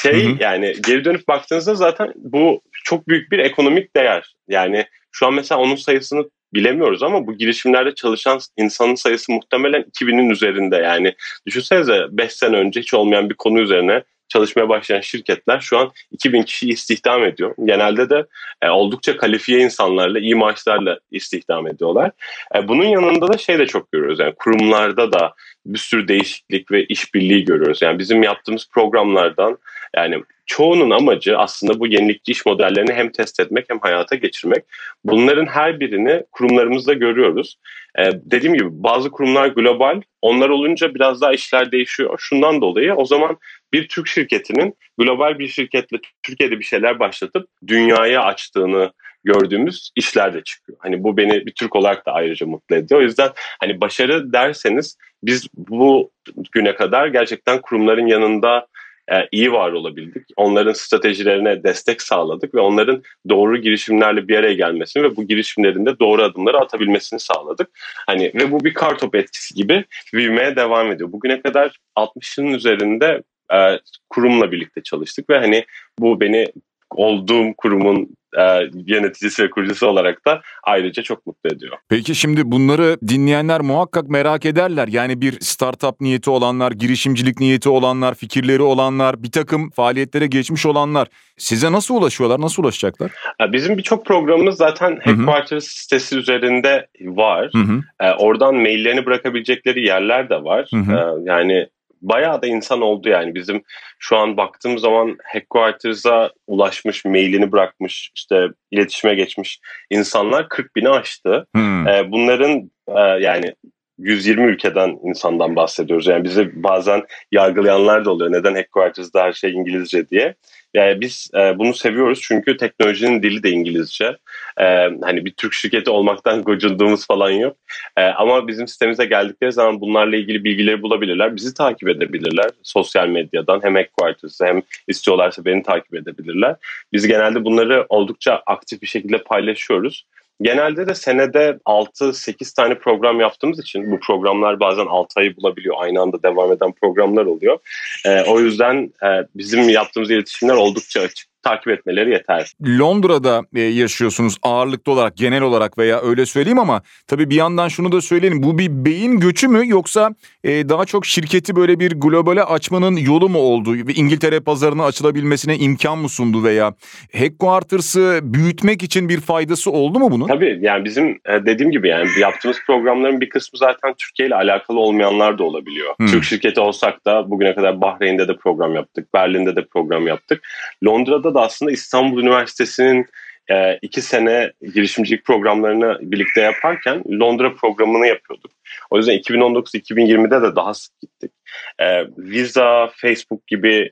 şey 0.01 0.25
Hı-hı. 0.25 0.43
yani 0.43 0.75
geri 0.87 1.05
dönüp 1.05 1.27
baktığınızda 1.27 1.75
zaten 1.75 2.13
bu 2.15 2.61
çok 2.83 3.07
büyük 3.07 3.31
bir 3.31 3.39
ekonomik 3.39 3.95
değer. 3.95 4.35
Yani 4.47 4.85
şu 5.11 5.27
an 5.27 5.33
mesela 5.33 5.61
onun 5.61 5.75
sayısını 5.75 6.25
bilemiyoruz 6.53 7.03
ama 7.03 7.27
bu 7.27 7.37
girişimlerde 7.37 7.95
çalışan 7.95 8.39
insanın 8.57 8.95
sayısı 8.95 9.31
muhtemelen 9.31 9.81
2000'in 9.81 10.29
üzerinde. 10.29 10.75
Yani 10.75 11.13
düşünsenize 11.45 12.05
5 12.11 12.33
sene 12.33 12.55
önce 12.57 12.79
hiç 12.79 12.93
olmayan 12.93 13.29
bir 13.29 13.35
konu 13.35 13.59
üzerine 13.59 14.03
çalışmaya 14.33 14.69
başlayan 14.69 15.01
şirketler 15.01 15.59
şu 15.59 15.77
an 15.77 15.91
2000 16.11 16.43
kişi 16.43 16.69
istihdam 16.69 17.23
ediyor. 17.23 17.55
Genelde 17.65 18.09
de 18.09 18.25
e, 18.61 18.69
oldukça 18.69 19.17
kalifiye 19.17 19.59
insanlarla, 19.59 20.19
iyi 20.19 20.35
maaşlarla 20.35 20.99
istihdam 21.11 21.67
ediyorlar. 21.67 22.11
E, 22.55 22.67
bunun 22.67 22.85
yanında 22.85 23.33
da 23.33 23.37
şey 23.37 23.59
de 23.59 23.65
çok 23.65 23.91
görüyoruz. 23.91 24.19
Yani 24.19 24.33
kurumlarda 24.35 25.13
da 25.13 25.33
bir 25.65 25.79
sürü 25.79 26.07
değişiklik 26.07 26.71
ve 26.71 26.85
işbirliği 26.85 27.45
görüyoruz. 27.45 27.81
Yani 27.81 27.99
bizim 27.99 28.23
yaptığımız 28.23 28.69
programlardan 28.73 29.57
yani 29.95 30.23
çoğunun 30.45 30.89
amacı 30.89 31.37
aslında 31.37 31.79
bu 31.79 31.87
yenilikçi 31.87 32.31
iş 32.31 32.45
modellerini 32.45 32.93
hem 32.93 33.11
test 33.11 33.39
etmek 33.39 33.65
hem 33.69 33.79
hayata 33.79 34.15
geçirmek. 34.15 34.63
Bunların 35.03 35.45
her 35.45 35.79
birini 35.79 36.23
kurumlarımızda 36.31 36.93
görüyoruz. 36.93 37.57
Ee, 37.99 38.11
dediğim 38.13 38.53
gibi 38.53 38.69
bazı 38.71 39.11
kurumlar 39.11 39.47
global, 39.47 40.01
onlar 40.21 40.49
olunca 40.49 40.95
biraz 40.95 41.21
daha 41.21 41.33
işler 41.33 41.71
değişiyor. 41.71 42.15
Şundan 42.19 42.61
dolayı 42.61 42.93
o 42.93 43.05
zaman 43.05 43.37
bir 43.73 43.87
Türk 43.87 44.07
şirketinin 44.07 44.75
global 44.97 45.39
bir 45.39 45.47
şirketle 45.47 45.97
Türkiye'de 46.23 46.59
bir 46.59 46.65
şeyler 46.65 46.99
başlatıp 46.99 47.47
dünyaya 47.67 48.23
açtığını 48.23 48.91
gördüğümüz 49.23 49.91
işler 49.95 50.33
de 50.33 50.43
çıkıyor. 50.43 50.77
Hani 50.81 51.03
bu 51.03 51.17
beni 51.17 51.45
bir 51.45 51.51
Türk 51.51 51.75
olarak 51.75 52.05
da 52.05 52.11
ayrıca 52.11 52.47
mutlu 52.47 52.75
ediyor. 52.75 52.99
O 52.99 53.03
yüzden 53.03 53.29
hani 53.59 53.81
başarı 53.81 54.33
derseniz 54.33 54.97
biz 55.23 55.47
bu 55.55 56.11
güne 56.51 56.75
kadar 56.75 57.07
gerçekten 57.07 57.61
kurumların 57.61 58.07
yanında 58.07 58.67
e, 59.11 59.27
iyi 59.31 59.51
var 59.51 59.71
olabildik. 59.71 60.23
Onların 60.35 60.73
stratejilerine 60.73 61.63
destek 61.63 62.01
sağladık 62.01 62.55
ve 62.55 62.59
onların 62.59 63.03
doğru 63.29 63.57
girişimlerle 63.57 64.27
bir 64.27 64.37
araya 64.37 64.53
gelmesini 64.53 65.03
ve 65.03 65.15
bu 65.15 65.27
girişimlerin 65.27 65.85
de 65.85 65.99
doğru 65.99 66.23
adımları 66.23 66.59
atabilmesini 66.59 67.19
sağladık. 67.19 67.69
Hani 68.07 68.31
ve 68.35 68.51
bu 68.51 68.63
bir 68.63 68.73
kartop 68.73 69.15
etkisi 69.15 69.55
gibi 69.55 69.85
büyümeye 70.13 70.55
devam 70.55 70.91
ediyor. 70.91 71.11
Bugüne 71.11 71.41
kadar 71.41 71.77
60'ın 71.97 72.47
üzerinde 72.47 73.23
e, 73.53 73.79
kurumla 74.09 74.51
birlikte 74.51 74.83
çalıştık 74.83 75.29
ve 75.29 75.37
hani 75.37 75.65
bu 75.99 76.21
beni 76.21 76.47
olduğum 76.95 77.53
kurumun 77.57 78.09
e, 78.39 78.43
yöneticisi 78.85 79.43
ve 79.43 79.49
kurucusu 79.49 79.87
olarak 79.87 80.25
da 80.27 80.41
ayrıca 80.63 81.03
çok 81.03 81.25
mutlu 81.25 81.49
ediyor. 81.55 81.77
Peki 81.89 82.15
şimdi 82.15 82.51
bunları 82.51 82.97
dinleyenler 83.07 83.61
muhakkak 83.61 84.09
merak 84.09 84.45
ederler. 84.45 84.87
Yani 84.87 85.21
bir 85.21 85.39
startup 85.39 86.01
niyeti 86.01 86.29
olanlar, 86.29 86.71
girişimcilik 86.71 87.39
niyeti 87.39 87.69
olanlar, 87.69 88.15
fikirleri 88.15 88.61
olanlar, 88.61 89.23
bir 89.23 89.31
takım 89.31 89.69
faaliyetlere 89.69 90.27
geçmiş 90.27 90.65
olanlar 90.65 91.07
size 91.37 91.71
nasıl 91.71 91.95
ulaşıyorlar, 91.95 92.41
nasıl 92.41 92.63
ulaşacaklar? 92.63 93.11
Bizim 93.51 93.77
birçok 93.77 94.05
programımız 94.05 94.55
zaten 94.55 94.99
Headquarters 95.01 95.63
sitesi 95.63 96.17
üzerinde 96.17 96.87
var. 97.01 97.49
Hı 97.53 97.59
hı. 97.59 97.81
Oradan 98.17 98.55
maillerini 98.55 99.05
bırakabilecekleri 99.05 99.85
yerler 99.85 100.29
de 100.29 100.43
var. 100.43 100.67
Hı 100.73 100.79
hı. 100.79 101.21
Yani 101.25 101.67
bayağı 102.03 102.41
da 102.41 102.47
insan 102.47 102.81
oldu 102.81 103.09
yani 103.09 103.35
bizim 103.35 103.63
şu 103.99 104.17
an 104.17 104.37
baktığım 104.37 104.77
zaman 104.77 105.17
headquarters'a 105.23 106.31
ulaşmış, 106.47 107.05
mailini 107.05 107.51
bırakmış, 107.51 108.11
işte 108.15 108.47
iletişime 108.71 109.15
geçmiş 109.15 109.59
insanlar 109.89 110.49
40 110.49 110.75
bini 110.75 110.89
aştı. 110.89 111.47
Hmm. 111.55 111.87
Ee, 111.87 112.11
bunların 112.11 112.71
e, 112.87 112.99
yani 112.99 113.53
120 113.99 114.51
ülkeden 114.51 114.99
insandan 115.03 115.55
bahsediyoruz. 115.55 116.07
Yani 116.07 116.23
bizi 116.23 116.63
bazen 116.63 117.03
yargılayanlar 117.31 118.05
da 118.05 118.11
oluyor. 118.11 118.31
Neden 118.31 118.55
headquarters'da 118.55 119.23
her 119.23 119.33
şey 119.33 119.51
İngilizce 119.51 120.09
diye. 120.09 120.35
Yani 120.73 121.01
biz 121.01 121.31
e, 121.35 121.59
bunu 121.59 121.73
seviyoruz 121.73 122.19
çünkü 122.21 122.57
teknolojinin 122.57 123.23
dili 123.23 123.43
de 123.43 123.49
İngilizce. 123.49 124.17
E, 124.59 124.65
hani 125.01 125.25
bir 125.25 125.31
Türk 125.31 125.53
şirketi 125.53 125.89
olmaktan 125.89 126.43
gocunduğumuz 126.43 127.07
falan 127.07 127.29
yok. 127.29 127.57
E, 127.97 128.03
ama 128.03 128.47
bizim 128.47 128.67
sitemize 128.67 129.05
geldikleri 129.05 129.51
zaman 129.51 129.81
bunlarla 129.81 130.15
ilgili 130.15 130.43
bilgileri 130.43 130.81
bulabilirler. 130.81 131.35
Bizi 131.35 131.53
takip 131.53 131.89
edebilirler 131.89 132.49
sosyal 132.63 133.07
medyadan. 133.07 133.59
Hem 133.63 133.75
Headquarters'ı 133.75 134.45
hem 134.45 134.61
istiyorlarsa 134.87 135.45
beni 135.45 135.63
takip 135.63 135.95
edebilirler. 135.95 136.55
Biz 136.93 137.07
genelde 137.07 137.45
bunları 137.45 137.85
oldukça 137.89 138.43
aktif 138.45 138.81
bir 138.81 138.87
şekilde 138.87 139.17
paylaşıyoruz. 139.17 140.05
Genelde 140.41 140.87
de 140.87 140.95
senede 140.95 141.59
6-8 141.65 142.55
tane 142.55 142.79
program 142.79 143.19
yaptığımız 143.19 143.59
için 143.59 143.91
bu 143.91 143.99
programlar 143.99 144.59
bazen 144.59 144.85
6 144.85 145.19
ayı 145.19 145.37
bulabiliyor. 145.37 145.75
Aynı 145.79 146.01
anda 146.01 146.23
devam 146.23 146.51
eden 146.51 146.71
programlar 146.71 147.25
oluyor. 147.25 147.57
E, 148.05 148.21
o 148.21 148.39
yüzden 148.39 148.93
e, 149.03 149.07
bizim 149.35 149.69
yaptığımız 149.69 150.11
iletişimler 150.11 150.53
oldukça 150.53 151.01
açık 151.01 151.32
takip 151.43 151.67
etmeleri 151.67 152.09
yeter. 152.09 152.51
Londra'da 152.79 153.41
e, 153.55 153.61
yaşıyorsunuz 153.61 154.37
ağırlıklı 154.43 154.91
olarak 154.91 155.17
genel 155.17 155.41
olarak 155.41 155.77
veya 155.77 156.01
öyle 156.01 156.25
söyleyeyim 156.25 156.59
ama 156.59 156.81
tabii 157.07 157.29
bir 157.29 157.35
yandan 157.35 157.67
şunu 157.67 157.91
da 157.91 158.01
söyleyelim. 158.01 158.43
Bu 158.43 158.57
bir 158.57 158.69
beyin 158.69 159.19
göçü 159.19 159.47
mü 159.47 159.63
yoksa 159.65 160.09
e, 160.43 160.69
daha 160.69 160.85
çok 160.85 161.05
şirketi 161.05 161.55
böyle 161.55 161.79
bir 161.79 161.91
globale 161.91 162.43
açmanın 162.43 162.95
yolu 162.95 163.29
mu 163.29 163.39
oldu? 163.39 163.73
Ve 163.73 163.93
İngiltere 163.93 164.39
pazarına 164.39 164.85
açılabilmesine 164.85 165.57
imkan 165.57 165.97
mı 165.97 166.09
sundu 166.09 166.43
veya 166.43 166.73
headquarters'ı 167.11 168.19
büyütmek 168.23 168.83
için 168.83 169.09
bir 169.09 169.19
faydası 169.19 169.71
oldu 169.71 169.99
mu 169.99 170.11
bunun? 170.11 170.27
Tabii 170.27 170.59
yani 170.61 170.85
bizim 170.85 171.09
e, 171.09 171.45
dediğim 171.45 171.71
gibi 171.71 171.87
yani 171.87 172.07
yaptığımız 172.19 172.57
programların 172.67 173.21
bir 173.21 173.29
kısmı 173.29 173.59
zaten 173.59 173.93
Türkiye 173.97 174.27
ile 174.27 174.35
alakalı 174.35 174.79
olmayanlar 174.79 175.37
da 175.37 175.43
olabiliyor. 175.43 175.93
Hmm. 175.97 176.07
Türk 176.07 176.23
şirketi 176.23 176.59
olsak 176.59 177.05
da 177.05 177.31
bugüne 177.31 177.55
kadar 177.55 177.81
Bahreyn'de 177.81 178.27
de 178.27 178.35
program 178.35 178.75
yaptık, 178.75 179.13
Berlin'de 179.13 179.55
de 179.55 179.65
program 179.65 180.07
yaptık. 180.07 180.47
Londra'da 180.85 181.32
da 181.33 181.41
aslında 181.41 181.71
İstanbul 181.71 182.21
Üniversitesi'nin 182.21 183.05
e, 183.51 183.79
iki 183.81 184.01
sene 184.01 184.51
girişimcilik 184.73 185.25
programlarını 185.25 185.97
birlikte 186.01 186.41
yaparken 186.41 187.03
Londra 187.19 187.55
programını 187.55 188.07
yapıyorduk. 188.07 188.51
O 188.89 188.97
yüzden 188.97 189.17
2019-2020'de 189.17 190.41
de 190.41 190.55
daha 190.55 190.73
sık 190.73 190.99
gittik. 191.01 191.31
E, 191.79 192.05
Visa, 192.17 192.89
Facebook 192.95 193.47
gibi 193.47 193.91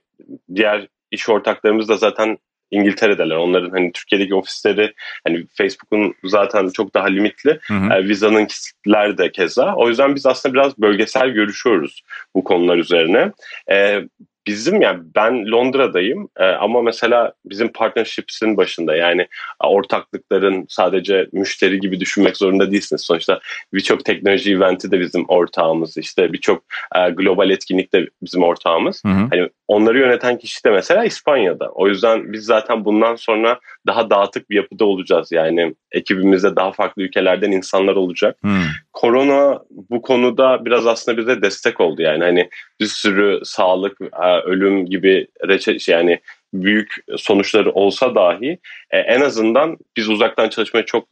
diğer 0.56 0.88
iş 1.12 1.30
ortaklarımız 1.30 1.90
da 1.90 1.98
zaten 1.98 2.38
İngiltere'deler. 2.72 3.36
Onların 3.36 3.70
hani 3.70 3.92
Türkiye'deki 3.92 4.36
ofisleri 4.36 4.94
hani 5.28 5.46
Facebook'un 5.58 6.16
zaten 6.24 6.68
çok 6.68 6.94
daha 6.94 7.08
limitli. 7.08 7.60
Hı 7.62 7.74
hı. 7.74 7.94
E, 7.94 8.08
Visa'nın 8.08 8.46
kitler 8.46 9.18
de 9.18 9.32
keza. 9.32 9.76
O 9.76 9.90
yüzden 9.90 10.16
biz 10.16 10.26
aslında 10.26 10.54
biraz 10.54 10.78
bölgesel 10.78 11.30
görüşüyoruz 11.30 12.04
bu 12.36 12.44
konular 12.44 12.78
üzerine. 12.78 13.32
E, 13.72 14.02
bizim 14.48 14.82
yani 14.82 15.00
ben 15.16 15.52
Londra'dayım 15.52 16.30
e, 16.38 16.44
ama 16.46 16.82
mesela 16.82 17.34
bizim 17.46 17.72
partnerships'in 17.72 18.58
başında 18.58 18.96
yani 18.96 19.28
ortaklıkların 19.64 20.66
sadece 20.70 21.28
müşteri 21.32 21.80
gibi 21.80 22.00
düşünmek 22.00 22.38
zorunda 22.38 22.72
değilsiniz. 22.72 23.02
Sonuçta 23.02 23.40
birçok 23.74 24.06
teknoloji 24.06 24.54
eventi 24.54 24.92
de 24.92 25.00
bizim 25.00 25.26
ortağımız 25.28 25.98
işte 25.98 26.34
birçok 26.34 26.64
e, 26.96 27.10
global 27.10 27.50
etkinlik 27.50 27.94
de 27.94 28.10
bizim 28.22 28.44
ortağımız. 28.44 29.04
Hı 29.06 29.10
hı. 29.10 29.28
Hani 29.32 29.50
onları 29.68 30.00
yöneten 30.00 30.38
kişi 30.38 30.64
de 30.64 30.70
mesela 30.72 31.06
İspanya'da. 31.06 31.70
O 31.70 31.88
yüzden 31.88 32.34
biz 32.34 32.46
zaten 32.46 32.86
bundan 32.86 33.16
sonra 33.16 33.60
daha 33.88 34.10
dağıtık 34.10 34.50
bir 34.50 34.56
yapıda 34.56 34.86
olacağız. 34.86 35.32
Yani 35.32 35.76
ekibimizde 35.92 36.56
daha 36.56 36.72
farklı 36.72 37.02
ülkelerden 37.02 37.52
insanlar 37.52 37.96
olacak. 37.96 38.38
Hmm. 38.42 38.62
Korona 38.94 39.60
bu 39.70 40.02
konuda 40.02 40.66
biraz 40.66 40.88
aslında 40.88 41.18
bize 41.18 41.42
destek 41.42 41.82
oldu. 41.82 42.02
Yani 42.02 42.24
hani 42.24 42.50
bir 42.80 42.86
sürü 42.86 43.40
sağlık, 43.44 43.98
e, 44.02 44.40
ölüm 44.40 44.86
gibi 44.86 45.28
reçe 45.48 45.78
yani 45.88 46.20
büyük 46.54 46.96
sonuçları 47.18 47.72
olsa 47.72 48.16
dahi 48.16 48.60
e, 48.92 48.98
en 48.98 49.22
azından 49.22 49.78
biz 49.98 50.10
uzaktan 50.10 50.50
çalışmaya 50.50 50.86
çok 50.86 51.08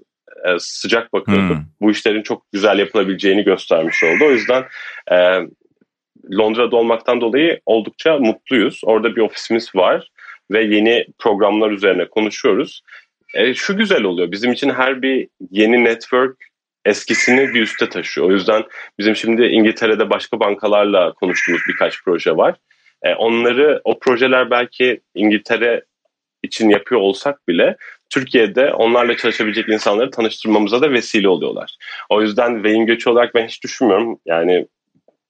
e, 0.46 0.60
sıcak 0.60 1.14
bakıyorduk. 1.14 1.58
Hmm. 1.58 1.64
Bu 1.82 1.92
işlerin 1.92 2.24
çok 2.24 2.52
güzel 2.52 2.80
yapılabileceğini 2.80 3.44
göstermiş 3.44 4.04
oldu. 4.04 4.26
O 4.26 4.32
yüzden 4.32 4.66
Londra'da 6.32 6.76
olmaktan 6.76 7.22
dolayı 7.22 7.60
oldukça 7.66 8.18
mutluyuz. 8.18 8.82
Orada 8.84 9.16
bir 9.16 9.22
ofisimiz 9.22 9.76
var 9.76 10.10
ve 10.52 10.64
yeni 10.64 11.06
programlar 11.20 11.72
üzerine 11.72 12.10
konuşuyoruz. 12.10 12.82
E, 13.34 13.54
şu 13.54 13.78
güzel 13.78 14.04
oluyor. 14.04 14.32
Bizim 14.32 14.52
için 14.52 14.70
her 14.70 15.02
bir 15.02 15.28
yeni 15.52 15.84
network 15.84 16.49
eskisini 16.90 17.54
bir 17.54 17.62
üste 17.62 17.90
taşıyor. 17.90 18.28
O 18.28 18.32
yüzden 18.32 18.64
bizim 19.00 19.16
şimdi 19.16 19.46
İngiltere'de 19.46 20.10
başka 20.10 20.40
bankalarla 20.40 21.14
konuştuğumuz 21.14 21.62
birkaç 21.68 22.04
proje 22.04 22.38
var. 22.38 22.56
E, 23.04 23.14
onları 23.14 23.82
o 23.84 24.00
projeler 24.00 24.52
belki 24.52 25.02
İngiltere 25.16 25.84
için 26.44 26.70
yapıyor 26.70 27.02
olsak 27.02 27.48
bile 27.48 27.78
Türkiye'de 28.10 28.74
onlarla 28.74 29.18
çalışabilecek 29.18 29.70
insanları 29.70 30.12
tanıştırmamıza 30.12 30.82
da 30.82 30.92
vesile 30.92 31.30
oluyorlar. 31.30 31.76
O 32.10 32.22
yüzden 32.22 32.64
beyin 32.64 32.86
göçü 32.86 33.10
olarak 33.10 33.36
ben 33.36 33.48
hiç 33.48 33.64
düşünmüyorum. 33.64 34.20
Yani 34.26 34.68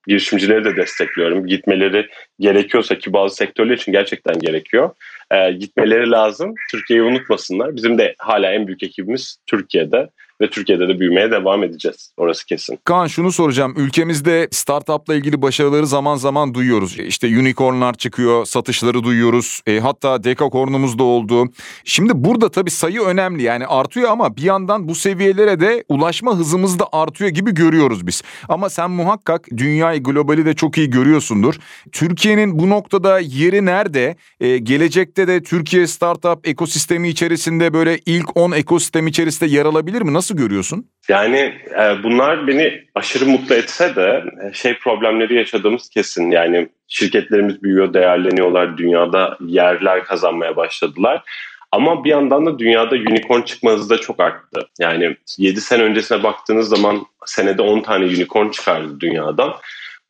girişimcileri 0.07 0.65
de 0.65 0.75
destekliyorum. 0.75 1.47
Gitmeleri 1.47 2.07
gerekiyorsa 2.39 2.97
ki 2.97 3.13
bazı 3.13 3.35
sektörler 3.35 3.73
için 3.73 3.91
gerçekten 3.91 4.39
gerekiyor. 4.39 4.89
E, 5.31 5.51
gitmeleri 5.51 6.11
lazım. 6.11 6.55
Türkiye'yi 6.71 7.03
unutmasınlar. 7.03 7.75
Bizim 7.75 7.97
de 7.97 8.15
hala 8.17 8.51
en 8.51 8.67
büyük 8.67 8.83
ekibimiz 8.83 9.37
Türkiye'de 9.45 10.09
ve 10.41 10.49
Türkiye'de 10.49 10.87
de 10.87 10.99
büyümeye 10.99 11.31
devam 11.31 11.63
edeceğiz. 11.63 12.13
Orası 12.17 12.45
kesin. 12.45 12.79
Kaan 12.83 13.07
şunu 13.07 13.31
soracağım. 13.31 13.73
Ülkemizde 13.77 14.47
startupla 14.51 15.15
ilgili 15.15 15.41
başarıları 15.41 15.87
zaman 15.87 16.15
zaman 16.15 16.53
duyuyoruz. 16.53 16.99
İşte 16.99 17.27
unicornlar 17.27 17.93
çıkıyor, 17.93 18.45
satışları 18.45 19.03
duyuyoruz. 19.03 19.61
E, 19.67 19.79
hatta 19.79 20.23
dekakornumuz 20.23 20.99
da 20.99 21.03
oldu. 21.03 21.45
Şimdi 21.83 22.11
burada 22.15 22.51
tabii 22.51 22.71
sayı 22.71 23.01
önemli. 23.01 23.43
Yani 23.43 23.67
artıyor 23.67 24.11
ama 24.11 24.37
bir 24.37 24.41
yandan 24.41 24.87
bu 24.87 24.95
seviyelere 24.95 25.59
de 25.59 25.83
ulaşma 25.89 26.37
hızımız 26.37 26.79
da 26.79 26.87
artıyor 26.91 27.29
gibi 27.29 27.53
görüyoruz 27.53 28.07
biz. 28.07 28.21
Ama 28.49 28.69
sen 28.69 28.91
muhakkak 28.91 29.47
dünyayı, 29.57 30.03
globali 30.03 30.45
de 30.45 30.53
çok 30.53 30.77
iyi 30.77 30.89
görüyorsundur. 30.89 31.55
Türkiye'nin 31.91 32.59
bu 32.59 32.69
noktada 32.69 33.19
yeri 33.19 33.65
nerede? 33.65 34.15
E, 34.39 34.57
gelecekte 34.57 35.27
de 35.27 35.43
Türkiye 35.43 35.87
startup 35.87 36.47
ekosistemi 36.47 37.09
içerisinde 37.09 37.73
böyle 37.73 37.99
ilk 38.05 38.37
10 38.37 38.51
ekosistem 38.51 39.07
içerisinde 39.07 39.49
yer 39.49 39.65
alabilir 39.65 40.01
mi? 40.01 40.13
Nasıl 40.13 40.28
Nasıl 40.29 40.43
görüyorsun? 40.43 40.85
Yani 41.07 41.37
e, 41.79 42.03
bunlar 42.03 42.47
beni 42.47 42.83
aşırı 42.95 43.25
mutlu 43.25 43.55
etse 43.55 43.95
de 43.95 44.23
e, 44.43 44.53
şey 44.53 44.77
problemleri 44.77 45.35
yaşadığımız 45.35 45.89
kesin. 45.89 46.31
Yani 46.31 46.69
şirketlerimiz 46.87 47.63
büyüyor, 47.63 47.93
değerleniyorlar, 47.93 48.77
dünyada 48.77 49.37
yerler 49.45 50.03
kazanmaya 50.03 50.55
başladılar. 50.55 51.23
Ama 51.71 52.03
bir 52.03 52.09
yandan 52.09 52.45
da 52.45 52.59
dünyada 52.59 52.95
unicorn 52.95 53.41
çıkma 53.41 53.71
hızı 53.71 53.89
da 53.89 53.97
çok 53.97 54.19
arttı. 54.19 54.67
Yani 54.79 55.15
7 55.37 55.61
sene 55.61 55.83
öncesine 55.83 56.23
baktığınız 56.23 56.69
zaman 56.69 57.05
senede 57.25 57.61
10 57.61 57.81
tane 57.81 58.05
unicorn 58.05 58.49
çıkardı 58.49 58.99
dünyadan. 58.99 59.53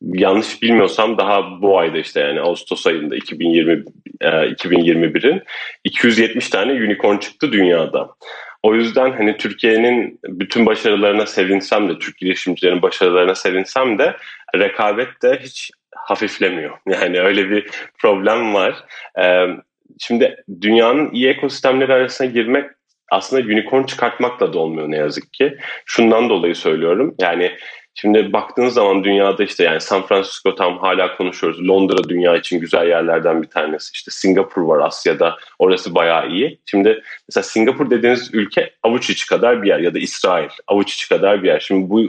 Yanlış 0.02 0.62
bilmiyorsam 0.62 1.18
daha 1.18 1.62
bu 1.62 1.78
ayda 1.78 1.98
işte 1.98 2.20
yani 2.20 2.40
Ağustos 2.40 2.86
ayında 2.86 3.16
2020 3.16 3.84
e, 4.20 4.26
2021'in 4.28 5.42
270 5.84 6.48
tane 6.48 6.72
unicorn 6.72 7.16
çıktı 7.16 7.52
dünyada. 7.52 8.10
O 8.62 8.74
yüzden 8.74 9.12
hani 9.12 9.36
Türkiye'nin 9.36 10.20
bütün 10.24 10.66
başarılarına 10.66 11.26
sevinsem 11.26 11.88
de, 11.88 11.98
Türk 11.98 12.18
girişimcilerin 12.18 12.82
başarılarına 12.82 13.34
sevinsem 13.34 13.98
de 13.98 14.16
rekabet 14.56 15.22
de 15.22 15.40
hiç 15.42 15.70
hafiflemiyor. 15.96 16.78
Yani 16.86 17.20
öyle 17.20 17.50
bir 17.50 17.70
problem 17.98 18.54
var. 18.54 18.74
Şimdi 19.98 20.44
dünyanın 20.60 21.10
iyi 21.12 21.28
ekosistemleri 21.28 21.92
arasına 21.92 22.26
girmek 22.26 22.70
aslında 23.10 23.42
unicorn 23.42 23.84
çıkartmakla 23.84 24.52
da 24.52 24.58
olmuyor 24.58 24.90
ne 24.90 24.96
yazık 24.96 25.32
ki. 25.32 25.56
Şundan 25.86 26.28
dolayı 26.28 26.54
söylüyorum. 26.54 27.14
Yani 27.20 27.56
Şimdi 27.94 28.32
baktığınız 28.32 28.74
zaman 28.74 29.04
dünyada 29.04 29.44
işte 29.44 29.64
yani 29.64 29.80
San 29.80 30.06
Francisco 30.06 30.54
tam 30.54 30.78
hala 30.78 31.16
konuşuyoruz. 31.16 31.68
Londra 31.68 32.08
dünya 32.08 32.36
için 32.36 32.60
güzel 32.60 32.88
yerlerden 32.88 33.42
bir 33.42 33.48
tanesi. 33.48 33.90
İşte 33.92 34.10
Singapur 34.10 34.62
var 34.62 34.86
Asya'da. 34.86 35.36
Orası 35.58 35.94
bayağı 35.94 36.28
iyi. 36.28 36.60
Şimdi 36.66 37.02
mesela 37.28 37.44
Singapur 37.44 37.90
dediğiniz 37.90 38.34
ülke 38.34 38.70
avuç 38.82 39.10
içi 39.10 39.26
kadar 39.26 39.62
bir 39.62 39.68
yer 39.68 39.78
ya 39.78 39.94
da 39.94 39.98
İsrail 39.98 40.48
avuç 40.66 40.94
içi 40.94 41.08
kadar 41.08 41.42
bir 41.42 41.48
yer. 41.48 41.60
Şimdi 41.60 41.90
bu 41.90 42.02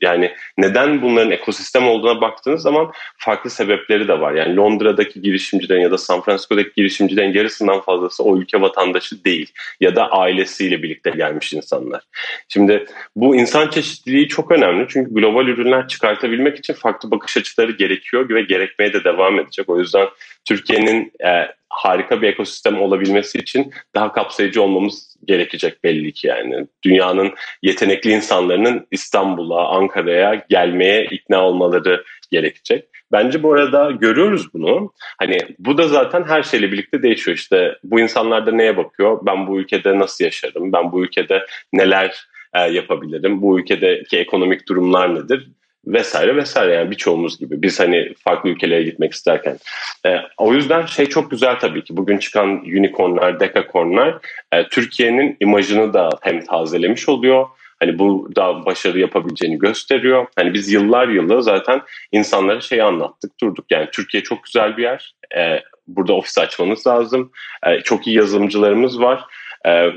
yani 0.00 0.32
neden 0.58 1.02
bunların 1.02 1.30
ekosistem 1.30 1.88
olduğuna 1.88 2.20
baktığınız 2.20 2.62
zaman 2.62 2.92
farklı 3.18 3.50
sebepleri 3.50 4.08
de 4.08 4.20
var. 4.20 4.32
Yani 4.32 4.56
Londra'daki 4.56 5.22
girişimcilerin 5.22 5.80
ya 5.80 5.90
da 5.90 5.98
San 5.98 6.20
Francisco'daki 6.20 6.70
girişimcilerin 6.76 7.34
yarısından 7.34 7.80
fazlası 7.80 8.24
o 8.24 8.38
ülke 8.38 8.60
vatandaşı 8.60 9.24
değil 9.24 9.52
ya 9.80 9.96
da 9.96 10.10
ailesiyle 10.10 10.82
birlikte 10.82 11.10
gelmiş 11.10 11.52
insanlar. 11.52 12.02
Şimdi 12.48 12.86
bu 13.16 13.36
insan 13.36 13.68
çeşitliliği 13.68 14.28
çok 14.28 14.50
önemli 14.50 14.86
çünkü 14.88 15.14
global 15.14 15.37
ürünler 15.46 15.88
çıkartabilmek 15.88 16.58
için 16.58 16.74
farklı 16.74 17.10
bakış 17.10 17.36
açıları 17.36 17.72
gerekiyor 17.72 18.28
ve 18.28 18.42
gerekmeye 18.42 18.92
de 18.92 19.04
devam 19.04 19.40
edecek. 19.40 19.68
O 19.68 19.78
yüzden 19.78 20.08
Türkiye'nin 20.44 21.12
e, 21.26 21.48
harika 21.68 22.22
bir 22.22 22.28
ekosistem 22.28 22.80
olabilmesi 22.80 23.38
için 23.38 23.72
daha 23.94 24.12
kapsayıcı 24.12 24.62
olmamız 24.62 25.16
gerekecek 25.24 25.84
belli 25.84 26.12
ki 26.12 26.26
yani. 26.26 26.66
Dünyanın 26.82 27.34
yetenekli 27.62 28.10
insanların 28.10 28.86
İstanbul'a, 28.90 29.68
Ankara'ya 29.68 30.44
gelmeye 30.48 31.04
ikna 31.04 31.44
olmaları 31.44 32.04
gerekecek. 32.30 32.84
Bence 33.12 33.42
bu 33.42 33.52
arada 33.52 33.90
görüyoruz 33.90 34.54
bunu. 34.54 34.92
Hani 35.18 35.38
bu 35.58 35.78
da 35.78 35.88
zaten 35.88 36.24
her 36.24 36.42
şeyle 36.42 36.72
birlikte 36.72 37.02
değişiyor. 37.02 37.36
İşte 37.36 37.78
bu 37.84 38.00
insanlar 38.00 38.46
da 38.46 38.52
neye 38.52 38.76
bakıyor? 38.76 39.18
Ben 39.26 39.46
bu 39.46 39.60
ülkede 39.60 39.98
nasıl 39.98 40.24
yaşarım? 40.24 40.72
Ben 40.72 40.92
bu 40.92 41.04
ülkede 41.04 41.46
neler 41.72 42.26
e, 42.54 42.60
yapabilirim? 42.60 43.42
Bu 43.42 43.60
ülkedeki 43.60 44.18
ekonomik 44.18 44.68
durumlar 44.68 45.14
nedir? 45.14 45.48
vesaire 45.86 46.36
vesaire 46.36 46.74
yani 46.74 46.90
birçoğumuz 46.90 47.38
gibi 47.38 47.62
biz 47.62 47.80
hani 47.80 48.14
farklı 48.14 48.50
ülkelere 48.50 48.82
gitmek 48.82 49.12
isterken. 49.12 49.58
E, 50.06 50.16
o 50.38 50.54
yüzden 50.54 50.86
şey 50.86 51.06
çok 51.06 51.30
güzel 51.30 51.58
tabii 51.58 51.84
ki 51.84 51.96
bugün 51.96 52.18
çıkan 52.18 52.48
unicornlar, 52.48 53.40
dekakornlar 53.40 54.18
e, 54.52 54.68
Türkiye'nin 54.68 55.36
imajını 55.40 55.94
da 55.94 56.10
hem 56.20 56.44
tazelemiş 56.44 57.08
oluyor. 57.08 57.46
Hani 57.80 57.98
bu 57.98 58.28
da 58.36 58.66
başarı 58.66 58.98
yapabileceğini 58.98 59.58
gösteriyor. 59.58 60.26
Hani 60.36 60.54
biz 60.54 60.72
yıllar 60.72 61.08
yılı 61.08 61.42
zaten 61.42 61.82
insanlara 62.12 62.60
şey 62.60 62.82
anlattık 62.82 63.40
durduk. 63.40 63.64
Yani 63.70 63.88
Türkiye 63.92 64.22
çok 64.22 64.44
güzel 64.44 64.76
bir 64.76 64.82
yer. 64.82 65.14
E, 65.36 65.62
burada 65.86 66.12
ofis 66.12 66.38
açmanız 66.38 66.86
lazım. 66.86 67.30
E, 67.66 67.80
çok 67.80 68.06
iyi 68.06 68.16
yazılımcılarımız 68.16 69.00
var. 69.00 69.24
E, 69.66 69.90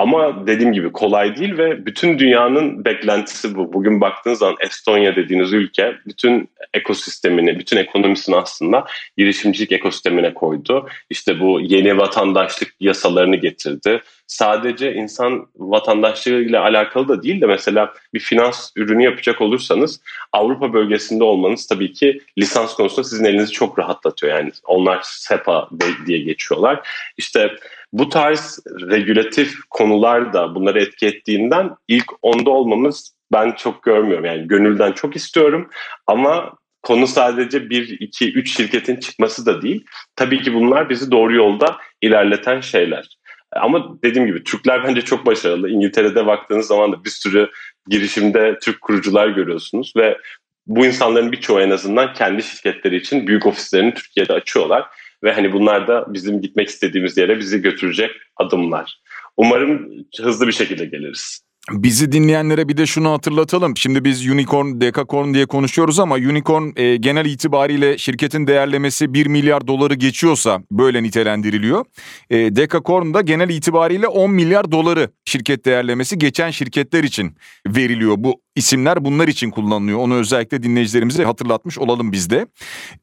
ama 0.00 0.46
dediğim 0.46 0.72
gibi 0.72 0.92
kolay 0.92 1.36
değil 1.36 1.58
ve 1.58 1.86
bütün 1.86 2.18
dünyanın 2.18 2.84
beklentisi 2.84 3.54
bu. 3.54 3.72
Bugün 3.72 4.00
baktığınız 4.00 4.38
zaman 4.38 4.56
Estonya 4.60 5.16
dediğiniz 5.16 5.52
ülke 5.52 5.94
bütün 6.06 6.50
ekosistemini, 6.74 7.58
bütün 7.58 7.76
ekonomisini 7.76 8.36
aslında 8.36 8.84
girişimcilik 9.16 9.72
ekosistemine 9.72 10.34
koydu. 10.34 10.88
İşte 11.10 11.40
bu 11.40 11.60
yeni 11.60 11.98
vatandaşlık 11.98 12.74
yasalarını 12.80 13.36
getirdi. 13.36 14.02
Sadece 14.30 14.94
insan 14.94 15.46
vatandaşlığı 15.56 16.42
ile 16.42 16.58
alakalı 16.58 17.08
da 17.08 17.22
değil 17.22 17.40
de 17.40 17.46
mesela 17.46 17.94
bir 18.14 18.20
finans 18.20 18.70
ürünü 18.76 19.04
yapacak 19.04 19.40
olursanız 19.40 20.00
Avrupa 20.32 20.72
bölgesinde 20.72 21.24
olmanız 21.24 21.66
tabii 21.66 21.92
ki 21.92 22.20
lisans 22.38 22.74
konusunda 22.74 23.04
sizin 23.04 23.24
elinizi 23.24 23.52
çok 23.52 23.78
rahatlatıyor. 23.78 24.36
Yani 24.36 24.50
onlar 24.66 25.00
SEPA 25.02 25.68
diye 26.06 26.18
geçiyorlar. 26.18 26.88
İşte 27.16 27.56
bu 27.92 28.08
tarz 28.08 28.58
regülatif 28.66 29.54
konular 29.70 30.32
da 30.32 30.54
bunları 30.54 30.82
etki 30.82 31.06
ettiğinden 31.06 31.70
ilk 31.88 32.06
onda 32.22 32.50
olmamız 32.50 33.14
ben 33.32 33.52
çok 33.52 33.82
görmüyorum. 33.82 34.24
Yani 34.24 34.48
gönülden 34.48 34.92
çok 34.92 35.16
istiyorum 35.16 35.70
ama 36.06 36.52
konu 36.82 37.06
sadece 37.06 37.70
bir, 37.70 38.00
iki, 38.00 38.32
üç 38.32 38.56
şirketin 38.56 38.96
çıkması 38.96 39.46
da 39.46 39.62
değil. 39.62 39.84
Tabii 40.16 40.42
ki 40.42 40.54
bunlar 40.54 40.90
bizi 40.90 41.10
doğru 41.10 41.34
yolda 41.36 41.76
ilerleten 42.02 42.60
şeyler. 42.60 43.19
Ama 43.52 44.02
dediğim 44.04 44.26
gibi 44.26 44.44
Türkler 44.44 44.84
bence 44.84 45.02
çok 45.02 45.26
başarılı. 45.26 45.70
İngiltere'de 45.70 46.26
baktığınız 46.26 46.66
zaman 46.66 46.92
da 46.92 47.04
bir 47.04 47.10
sürü 47.10 47.50
girişimde 47.88 48.58
Türk 48.62 48.80
kurucular 48.80 49.28
görüyorsunuz 49.28 49.92
ve 49.96 50.18
bu 50.66 50.86
insanların 50.86 51.32
birçoğu 51.32 51.60
en 51.60 51.70
azından 51.70 52.12
kendi 52.12 52.42
şirketleri 52.42 52.96
için 52.96 53.26
büyük 53.26 53.46
ofislerini 53.46 53.94
Türkiye'de 53.94 54.32
açıyorlar. 54.32 54.86
Ve 55.24 55.32
hani 55.32 55.52
bunlar 55.52 55.88
da 55.88 56.14
bizim 56.14 56.40
gitmek 56.40 56.68
istediğimiz 56.68 57.16
yere 57.18 57.38
bizi 57.38 57.62
götürecek 57.62 58.10
adımlar. 58.36 59.00
Umarım 59.36 59.90
hızlı 60.20 60.46
bir 60.46 60.52
şekilde 60.52 60.84
geliriz. 60.84 61.49
Bizi 61.72 62.12
dinleyenlere 62.12 62.68
bir 62.68 62.76
de 62.76 62.86
şunu 62.86 63.10
hatırlatalım. 63.10 63.76
Şimdi 63.76 64.04
biz 64.04 64.26
unicorn, 64.26 64.80
dekakorn 64.80 65.34
diye 65.34 65.46
konuşuyoruz 65.46 65.98
ama 65.98 66.14
unicorn 66.14 66.72
e, 66.76 66.96
genel 66.96 67.26
itibariyle 67.26 67.98
şirketin 67.98 68.46
değerlemesi 68.46 69.14
1 69.14 69.26
milyar 69.26 69.66
doları 69.66 69.94
geçiyorsa 69.94 70.62
böyle 70.70 71.02
nitelendiriliyor. 71.02 71.84
E, 72.30 72.36
dekakorn 72.36 73.14
da 73.14 73.20
genel 73.20 73.48
itibariyle 73.48 74.08
10 74.08 74.30
milyar 74.30 74.72
doları 74.72 75.10
şirket 75.24 75.64
değerlemesi 75.64 76.18
geçen 76.18 76.50
şirketler 76.50 77.04
için 77.04 77.36
veriliyor. 77.66 78.14
Bu 78.18 78.40
isimler 78.56 79.04
bunlar 79.04 79.28
için 79.28 79.50
kullanılıyor. 79.50 79.98
Onu 79.98 80.14
özellikle 80.14 80.62
dinleyicilerimize 80.62 81.24
hatırlatmış 81.24 81.78
olalım 81.78 82.12
biz 82.12 82.30
de. 82.30 82.46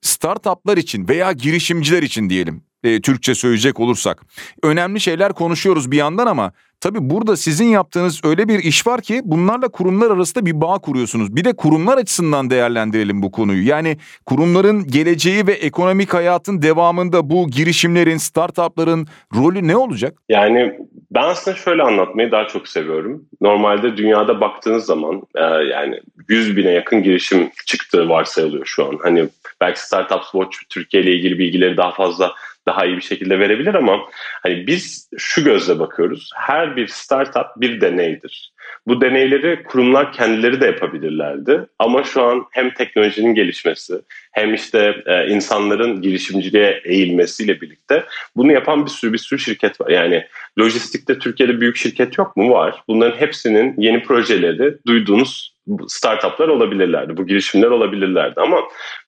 Startuplar 0.01 0.77
için 0.77 1.07
veya 1.07 1.31
girişimciler 1.31 2.03
için 2.03 2.29
diyelim 2.29 2.66
e, 2.83 3.01
Türkçe 3.01 3.35
söyleyecek 3.35 3.79
olursak. 3.79 4.21
Önemli 4.63 4.99
şeyler 4.99 5.33
konuşuyoruz 5.33 5.91
bir 5.91 5.97
yandan 5.97 6.27
ama 6.27 6.51
tabii 6.81 6.97
burada 7.01 7.37
sizin 7.37 7.65
yaptığınız 7.65 8.21
öyle 8.23 8.47
bir 8.47 8.59
iş 8.59 8.87
var 8.87 9.01
ki 9.01 9.21
bunlarla 9.23 9.67
kurumlar 9.67 10.11
arasında 10.11 10.45
bir 10.45 10.61
bağ 10.61 10.79
kuruyorsunuz. 10.79 11.35
Bir 11.35 11.43
de 11.43 11.55
kurumlar 11.55 11.97
açısından 11.97 12.49
değerlendirelim 12.49 13.21
bu 13.21 13.31
konuyu. 13.31 13.67
Yani 13.67 13.97
kurumların 14.25 14.87
geleceği 14.87 15.47
ve 15.47 15.53
ekonomik 15.53 16.13
hayatın 16.13 16.61
devamında 16.61 17.29
bu 17.29 17.49
girişimlerin, 17.49 18.17
startupların 18.17 19.07
rolü 19.35 19.67
ne 19.67 19.77
olacak? 19.77 20.17
Yani 20.29 20.73
ben 21.11 21.23
aslında 21.23 21.57
şöyle 21.57 21.83
anlatmayı 21.83 22.31
daha 22.31 22.47
çok 22.47 22.67
seviyorum. 22.67 23.25
Normalde 23.41 23.97
dünyada 23.97 24.41
baktığınız 24.41 24.85
zaman 24.85 25.21
e, 25.35 25.43
yani 25.43 26.01
100 26.29 26.57
bine 26.57 26.71
yakın 26.71 27.03
girişim 27.03 27.49
çıktığı 27.65 28.09
varsayılıyor 28.09 28.65
şu 28.65 28.85
an. 28.85 28.99
Hani 29.03 29.27
belki 29.61 29.81
Startups 29.81 30.31
Watch 30.31 30.57
Türkiye 30.69 31.03
ile 31.03 31.11
ilgili 31.15 31.39
bilgileri 31.39 31.77
daha 31.77 31.91
fazla 31.91 32.33
daha 32.67 32.85
iyi 32.85 32.97
bir 32.97 33.01
şekilde 33.01 33.39
verebilir 33.39 33.73
ama 33.73 33.99
hani 34.43 34.67
biz 34.67 35.09
şu 35.17 35.43
gözle 35.43 35.79
bakıyoruz. 35.79 36.29
Her 36.35 36.75
bir 36.75 36.87
startup 36.87 37.47
bir 37.57 37.81
deneydir. 37.81 38.53
Bu 38.87 39.01
deneyleri 39.01 39.63
kurumlar 39.63 40.13
kendileri 40.13 40.61
de 40.61 40.65
yapabilirlerdi. 40.65 41.65
Ama 41.79 42.03
şu 42.03 42.23
an 42.23 42.45
hem 42.51 42.73
teknolojinin 42.73 43.35
gelişmesi 43.35 43.93
hem 44.31 44.53
işte 44.53 44.95
e, 45.05 45.27
insanların 45.27 46.01
girişimciliğe 46.01 46.81
eğilmesiyle 46.85 47.61
birlikte 47.61 48.03
bunu 48.35 48.51
yapan 48.51 48.85
bir 48.85 48.91
sürü 48.91 49.13
bir 49.13 49.17
sürü 49.17 49.39
şirket 49.39 49.81
var. 49.81 49.89
Yani 49.89 50.25
lojistikte 50.59 51.19
Türkiye'de 51.19 51.61
büyük 51.61 51.77
şirket 51.77 52.17
yok 52.17 52.37
mu? 52.37 52.51
Var. 52.51 52.83
Bunların 52.87 53.17
hepsinin 53.17 53.75
yeni 53.77 54.03
projeleri 54.03 54.77
duyduğunuz 54.87 55.56
startuplar 55.87 56.47
olabilirlerdi. 56.47 57.17
Bu 57.17 57.27
girişimler 57.27 57.67
olabilirlerdi 57.67 58.41
ama 58.41 58.61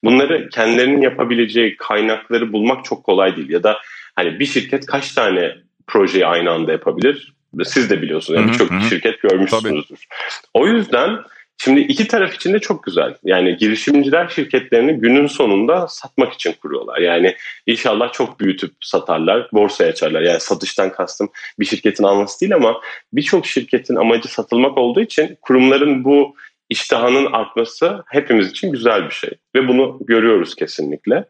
bunları 0.04 0.48
kendilerinin 0.48 1.00
yapabileceği 1.00 1.76
kaynakları 1.76 2.52
bulmak 2.52 2.84
çok 2.84 3.04
kolay 3.04 3.36
değil. 3.36 3.50
Ya 3.50 3.62
da 3.62 3.78
hani 4.16 4.40
bir 4.40 4.46
şirket 4.46 4.86
kaç 4.86 5.12
tane 5.12 5.54
projeyi 5.86 6.26
aynı 6.26 6.50
anda 6.50 6.72
yapabilir? 6.72 7.32
Siz 7.64 7.90
de 7.90 8.02
biliyorsunuz. 8.02 8.40
Yani 8.40 8.52
birçok 8.52 8.68
şirket 8.88 9.20
görmüşsünüzdür. 9.20 10.06
Tabii. 10.08 10.64
O 10.64 10.66
yüzden 10.66 11.18
Şimdi 11.62 11.80
iki 11.80 12.08
taraf 12.08 12.34
için 12.34 12.52
de 12.52 12.58
çok 12.58 12.82
güzel. 12.82 13.14
Yani 13.24 13.56
girişimciler 13.56 14.28
şirketlerini 14.28 14.92
günün 14.92 15.26
sonunda 15.26 15.88
satmak 15.88 16.32
için 16.32 16.52
kuruyorlar. 16.52 16.98
Yani 16.98 17.36
inşallah 17.66 18.12
çok 18.12 18.40
büyütüp 18.40 18.72
satarlar, 18.80 19.48
borsaya 19.52 19.90
açarlar. 19.90 20.20
Yani 20.20 20.40
satıştan 20.40 20.92
kastım 20.92 21.28
bir 21.58 21.64
şirketin 21.64 22.04
alması 22.04 22.40
değil 22.40 22.54
ama 22.54 22.80
birçok 23.12 23.46
şirketin 23.46 23.96
amacı 23.96 24.28
satılmak 24.28 24.78
olduğu 24.78 25.00
için 25.00 25.38
kurumların 25.40 26.04
bu 26.04 26.34
iştahının 26.70 27.32
artması 27.32 28.04
hepimiz 28.06 28.50
için 28.50 28.72
güzel 28.72 29.04
bir 29.04 29.14
şey. 29.14 29.30
Ve 29.54 29.68
bunu 29.68 29.98
görüyoruz 30.00 30.54
kesinlikle. 30.54 31.24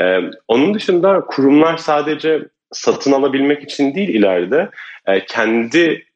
Ee, 0.00 0.18
onun 0.48 0.74
dışında 0.74 1.20
kurumlar 1.20 1.76
sadece 1.76 2.42
satın 2.72 3.12
alabilmek 3.12 3.62
için 3.62 3.94
değil 3.94 4.08
ileride 4.08 4.70
e, 5.06 5.24
kendi 5.26 6.06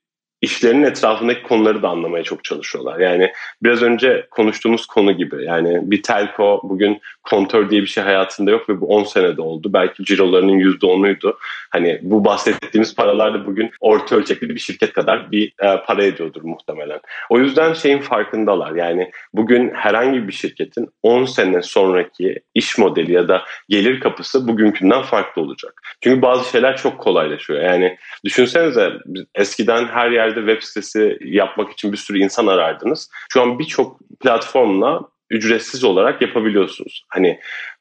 işlerinin 0.43 0.83
etrafındaki 0.83 1.43
konuları 1.43 1.83
da 1.83 1.89
anlamaya 1.89 2.25
çok 2.25 2.45
çalışıyorlar. 2.45 2.99
Yani 2.99 3.33
biraz 3.63 3.83
önce 3.83 4.27
konuştuğumuz 4.31 4.87
konu 4.87 5.13
gibi 5.13 5.45
yani 5.45 5.81
bir 5.83 6.03
telco 6.03 6.61
bugün 6.63 7.01
kontör 7.23 7.71
diye 7.71 7.83
bir 7.83 7.87
şey 7.87 8.05
hayatında 8.05 8.51
yok 8.51 8.69
ve 8.69 8.81
bu 8.81 8.87
10 8.87 9.05
senede 9.05 9.43
oldu. 9.43 9.73
Belki 9.73 10.05
cirolarının 10.05 10.59
%10'uydu. 10.59 11.37
Hani 11.71 12.01
bu 12.03 12.25
bahsettiğimiz 12.25 12.95
paralar 12.95 13.35
da 13.35 13.47
bugün 13.47 13.71
orta 13.81 14.17
ölçekli 14.17 14.49
bir 14.49 14.61
şirket 14.61 14.93
kadar 14.93 15.33
bir 15.33 15.53
e, 15.63 15.83
para 15.87 16.05
ediyordur 16.05 16.43
muhtemelen. 16.43 17.01
O 17.31 17.39
yüzden 17.39 17.73
şeyin 17.73 17.99
farkındalar. 17.99 18.75
Yani 18.75 19.11
bugün 19.33 19.71
herhangi 19.75 20.29
bir 20.29 20.33
şirketin 20.33 20.89
10 21.03 21.25
sene 21.25 21.63
sonraki 21.63 22.41
iş 22.55 22.79
modeli 22.79 23.13
ya 23.13 23.29
da 23.29 23.45
gelir 23.69 24.01
kapısı 24.01 24.49
bugünkünden 24.49 25.03
farklı 25.03 25.43
olacak. 25.43 25.83
Çünkü 26.01 26.23
bazı 26.23 26.51
şeyler 26.51 26.77
çok 26.77 26.99
kolaylaşıyor. 26.99 27.63
Yani 27.63 27.99
düşünsenize 28.25 28.93
eskiden 29.35 29.87
her 29.87 30.11
yer 30.11 30.28
yerde 30.29 30.53
web 30.53 30.63
sitesi 30.63 31.19
yapmak 31.21 31.73
için 31.73 31.93
bir 31.93 31.97
sürü 31.97 32.19
insan 32.19 32.47
arardınız. 32.47 33.11
Şu 33.33 33.43
an 33.43 33.59
birçok 33.59 33.99
platformla 34.21 35.01
ücretsiz 35.31 35.85
olarak 35.85 36.23
yapabiliyorsunuz. 36.23 37.05
Hani 37.09 37.41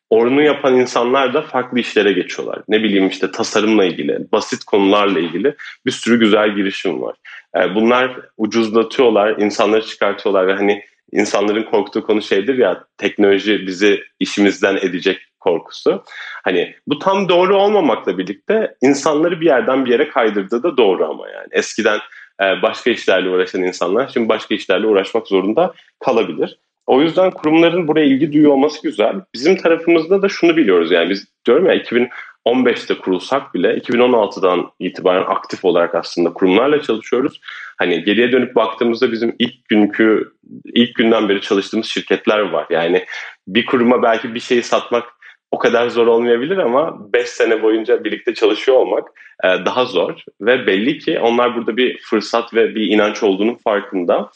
Orunu 0.10 0.42
yapan 0.42 0.76
insanlar 0.76 1.34
da 1.34 1.42
farklı 1.42 1.80
işlere 1.80 2.12
geçiyorlar. 2.12 2.62
Ne 2.68 2.84
bileyim 2.84 3.08
işte 3.08 3.32
tasarımla 3.32 3.86
ilgili, 3.86 4.32
basit 4.32 4.64
konularla 4.64 5.20
ilgili 5.20 5.56
bir 5.86 5.92
sürü 5.92 6.20
güzel 6.20 6.56
girişim 6.56 7.02
var. 7.02 7.16
Ee, 7.58 7.76
bunlar 7.76 8.20
ucuzlatıyorlar, 8.38 9.38
insanları 9.38 9.86
çıkartıyorlar 9.86 10.48
ve 10.48 10.54
hani 10.54 10.84
insanların 11.12 11.64
korktuğu 11.64 12.04
konu 12.04 12.22
şeydir 12.22 12.58
ya 12.58 12.84
teknoloji 12.98 13.68
bizi 13.68 14.04
işimizden 14.20 14.76
edecek 14.76 15.20
korkusu. 15.40 16.04
Hani 16.44 16.76
bu 16.88 17.00
tam 17.00 17.30
doğru 17.30 17.58
olmamakla 17.58 18.18
birlikte 18.18 18.76
insanları 18.82 19.42
bir 19.42 19.46
yerden 19.46 19.86
bir 19.86 19.92
yere 19.92 20.10
kaydırdığı 20.10 20.64
da 20.64 20.78
doğru 20.78 21.06
ama 21.10 21.30
yani. 21.30 21.48
Eskiden 21.52 22.00
başka 22.40 22.90
işlerle 22.90 23.30
uğraşan 23.30 23.64
insanlar 23.64 24.10
şimdi 24.14 24.30
başka 24.30 24.56
işlerle 24.56 24.88
uğraşmak 24.88 25.28
zorunda 25.28 25.74
kalabilir. 26.00 26.58
O 26.88 27.02
yüzden 27.02 27.32
kurumların 27.32 27.88
buraya 27.88 28.06
ilgi 28.06 28.34
duyuyor 28.34 28.52
olması 28.52 28.84
güzel. 28.84 29.16
Bizim 29.34 29.58
tarafımızda 29.58 30.22
da 30.22 30.30
şunu 30.30 30.58
biliyoruz 30.58 30.92
yani 30.92 31.10
biz 31.10 31.28
diyorum 31.46 31.66
ya 31.66 31.76
2015'te 31.76 32.98
kurulsak 32.98 33.54
bile 33.54 33.78
2016'dan 33.78 34.72
itibaren 34.80 35.24
aktif 35.28 35.66
olarak 35.66 35.96
aslında 35.96 36.34
kurumlarla 36.34 36.82
çalışıyoruz. 36.82 37.42
Hani 37.78 38.04
geriye 38.04 38.32
dönüp 38.32 38.56
baktığımızda 38.56 39.12
bizim 39.12 39.36
ilk 39.40 39.68
günkü 39.70 40.32
ilk 40.66 40.96
günden 40.96 41.30
beri 41.30 41.42
çalıştığımız 41.42 41.88
şirketler 41.88 42.40
var. 42.40 42.66
Yani 42.70 43.06
bir 43.48 43.66
kuruma 43.66 44.04
belki 44.04 44.36
bir 44.36 44.40
şeyi 44.40 44.64
satmak 44.64 45.17
o 45.52 45.58
kadar 45.58 45.90
zor 45.90 46.08
olmayabilir 46.08 46.58
ama 46.58 47.14
5 47.14 47.30
sene 47.30 47.64
boyunca 47.64 48.04
birlikte 48.04 48.34
çalışıyor 48.34 48.78
olmak 48.78 49.08
e, 49.44 49.48
daha 49.48 49.86
zor 49.86 50.24
ve 50.42 50.68
belli 50.68 51.00
ki 51.00 51.20
onlar 51.20 51.56
burada 51.56 51.78
bir 51.78 52.02
fırsat 52.02 52.54
ve 52.54 52.76
bir 52.76 52.88
inanç 52.88 53.24
olduğunun 53.24 53.56
farkında. 53.56 54.32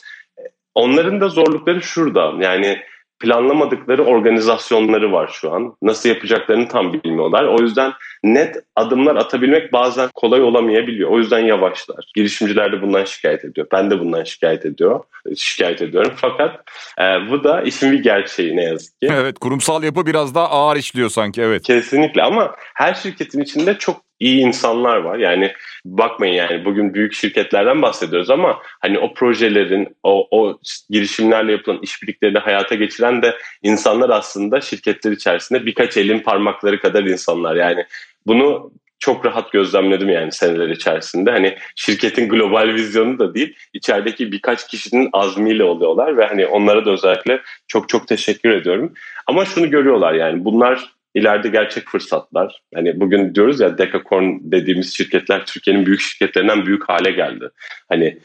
Onların 0.76 1.22
da 1.22 1.30
zorlukları 1.30 1.82
şurada. 1.82 2.34
Yani 2.40 2.82
planlamadıkları 3.22 4.04
organizasyonları 4.04 5.12
var 5.12 5.30
şu 5.34 5.54
an. 5.54 5.76
Nasıl 5.82 6.10
yapacaklarını 6.10 6.68
tam 6.68 6.94
bilmiyorlar. 6.94 7.44
O 7.44 7.62
yüzden 7.62 7.94
net 8.24 8.56
adımlar 8.76 9.16
atabilmek 9.16 9.74
bazen 9.74 10.10
kolay 10.16 10.42
olamayabiliyor. 10.42 11.10
O 11.10 11.18
yüzden 11.18 11.40
yavaşlar. 11.40 12.12
Girişimciler 12.16 12.72
de 12.72 12.82
bundan 12.82 13.06
şikayet 13.06 13.46
ediyor. 13.46 13.68
Ben 13.72 13.92
de 13.92 14.00
bundan 14.00 14.24
şikayet 14.24 14.66
ediyor. 14.66 15.04
Şikayet 15.38 15.82
ediyorum. 15.82 16.14
Fakat 16.16 16.60
e, 17.00 17.04
bu 17.04 17.44
da 17.44 17.62
işin 17.62 17.92
bir 17.92 18.04
gerçeği 18.04 18.56
ne 18.56 18.64
yazık 18.64 19.02
ki. 19.02 19.10
Evet 19.12 19.40
kurumsal 19.40 19.84
yapı 19.84 20.06
biraz 20.06 20.36
daha 20.36 20.50
ağır 20.50 20.78
işliyor 20.78 21.10
sanki 21.10 21.42
evet. 21.42 21.64
Kesinlikle 21.64 22.24
ama 22.24 22.56
her 22.74 22.94
şirketin 22.94 23.42
içinde 23.42 23.78
çok 23.78 24.11
iyi 24.22 24.42
insanlar 24.42 24.98
var. 24.98 25.18
Yani 25.18 25.54
bakmayın 25.86 26.34
yani 26.34 26.66
bugün 26.66 26.94
büyük 26.94 27.14
şirketlerden 27.14 27.82
bahsediyoruz 27.82 28.30
ama 28.30 28.62
hani 28.80 29.00
o 29.00 29.14
projelerin, 29.14 29.98
o, 30.04 30.28
o 30.32 30.60
girişimlerle 30.90 31.52
yapılan 31.52 31.80
işbirliklerini 31.82 32.38
hayata 32.38 32.76
geçiren 32.76 33.22
de 33.22 33.38
insanlar 33.64 34.10
aslında 34.10 34.62
şirketler 34.62 35.12
içerisinde 35.12 35.66
birkaç 35.66 35.98
elin 35.98 36.20
parmakları 36.20 36.80
kadar 36.80 37.04
insanlar. 37.04 37.56
Yani 37.56 37.86
bunu 38.28 38.72
çok 39.00 39.26
rahat 39.26 39.52
gözlemledim 39.52 40.10
yani 40.10 40.32
seneler 40.32 40.70
içerisinde. 40.70 41.32
Hani 41.32 41.58
şirketin 41.76 42.30
global 42.30 42.74
vizyonu 42.74 43.20
da 43.20 43.34
değil, 43.34 43.56
içerideki 43.74 44.32
birkaç 44.32 44.68
kişinin 44.68 45.10
azmiyle 45.14 45.64
oluyorlar 45.64 46.18
ve 46.18 46.26
hani 46.26 46.46
onlara 46.46 46.86
da 46.86 46.92
özellikle 46.92 47.42
çok 47.68 47.90
çok 47.90 48.08
teşekkür 48.08 48.50
ediyorum. 48.50 48.94
Ama 49.28 49.46
şunu 49.46 49.70
görüyorlar 49.70 50.14
yani 50.14 50.46
bunlar 50.46 50.92
ileride 51.16 51.50
gerçek 51.50 51.90
fırsatlar. 51.90 52.62
Hani 52.76 53.00
bugün 53.00 53.36
diyoruz 53.36 53.60
ya 53.60 53.78
Decacorn 53.78 54.38
dediğimiz 54.42 54.94
şirketler 54.96 55.46
Türkiye'nin 55.46 55.86
büyük 55.86 56.02
şirketlerinden 56.02 56.66
büyük 56.66 56.90
hale 56.90 57.12
geldi. 57.12 57.50
Hani 57.90 58.18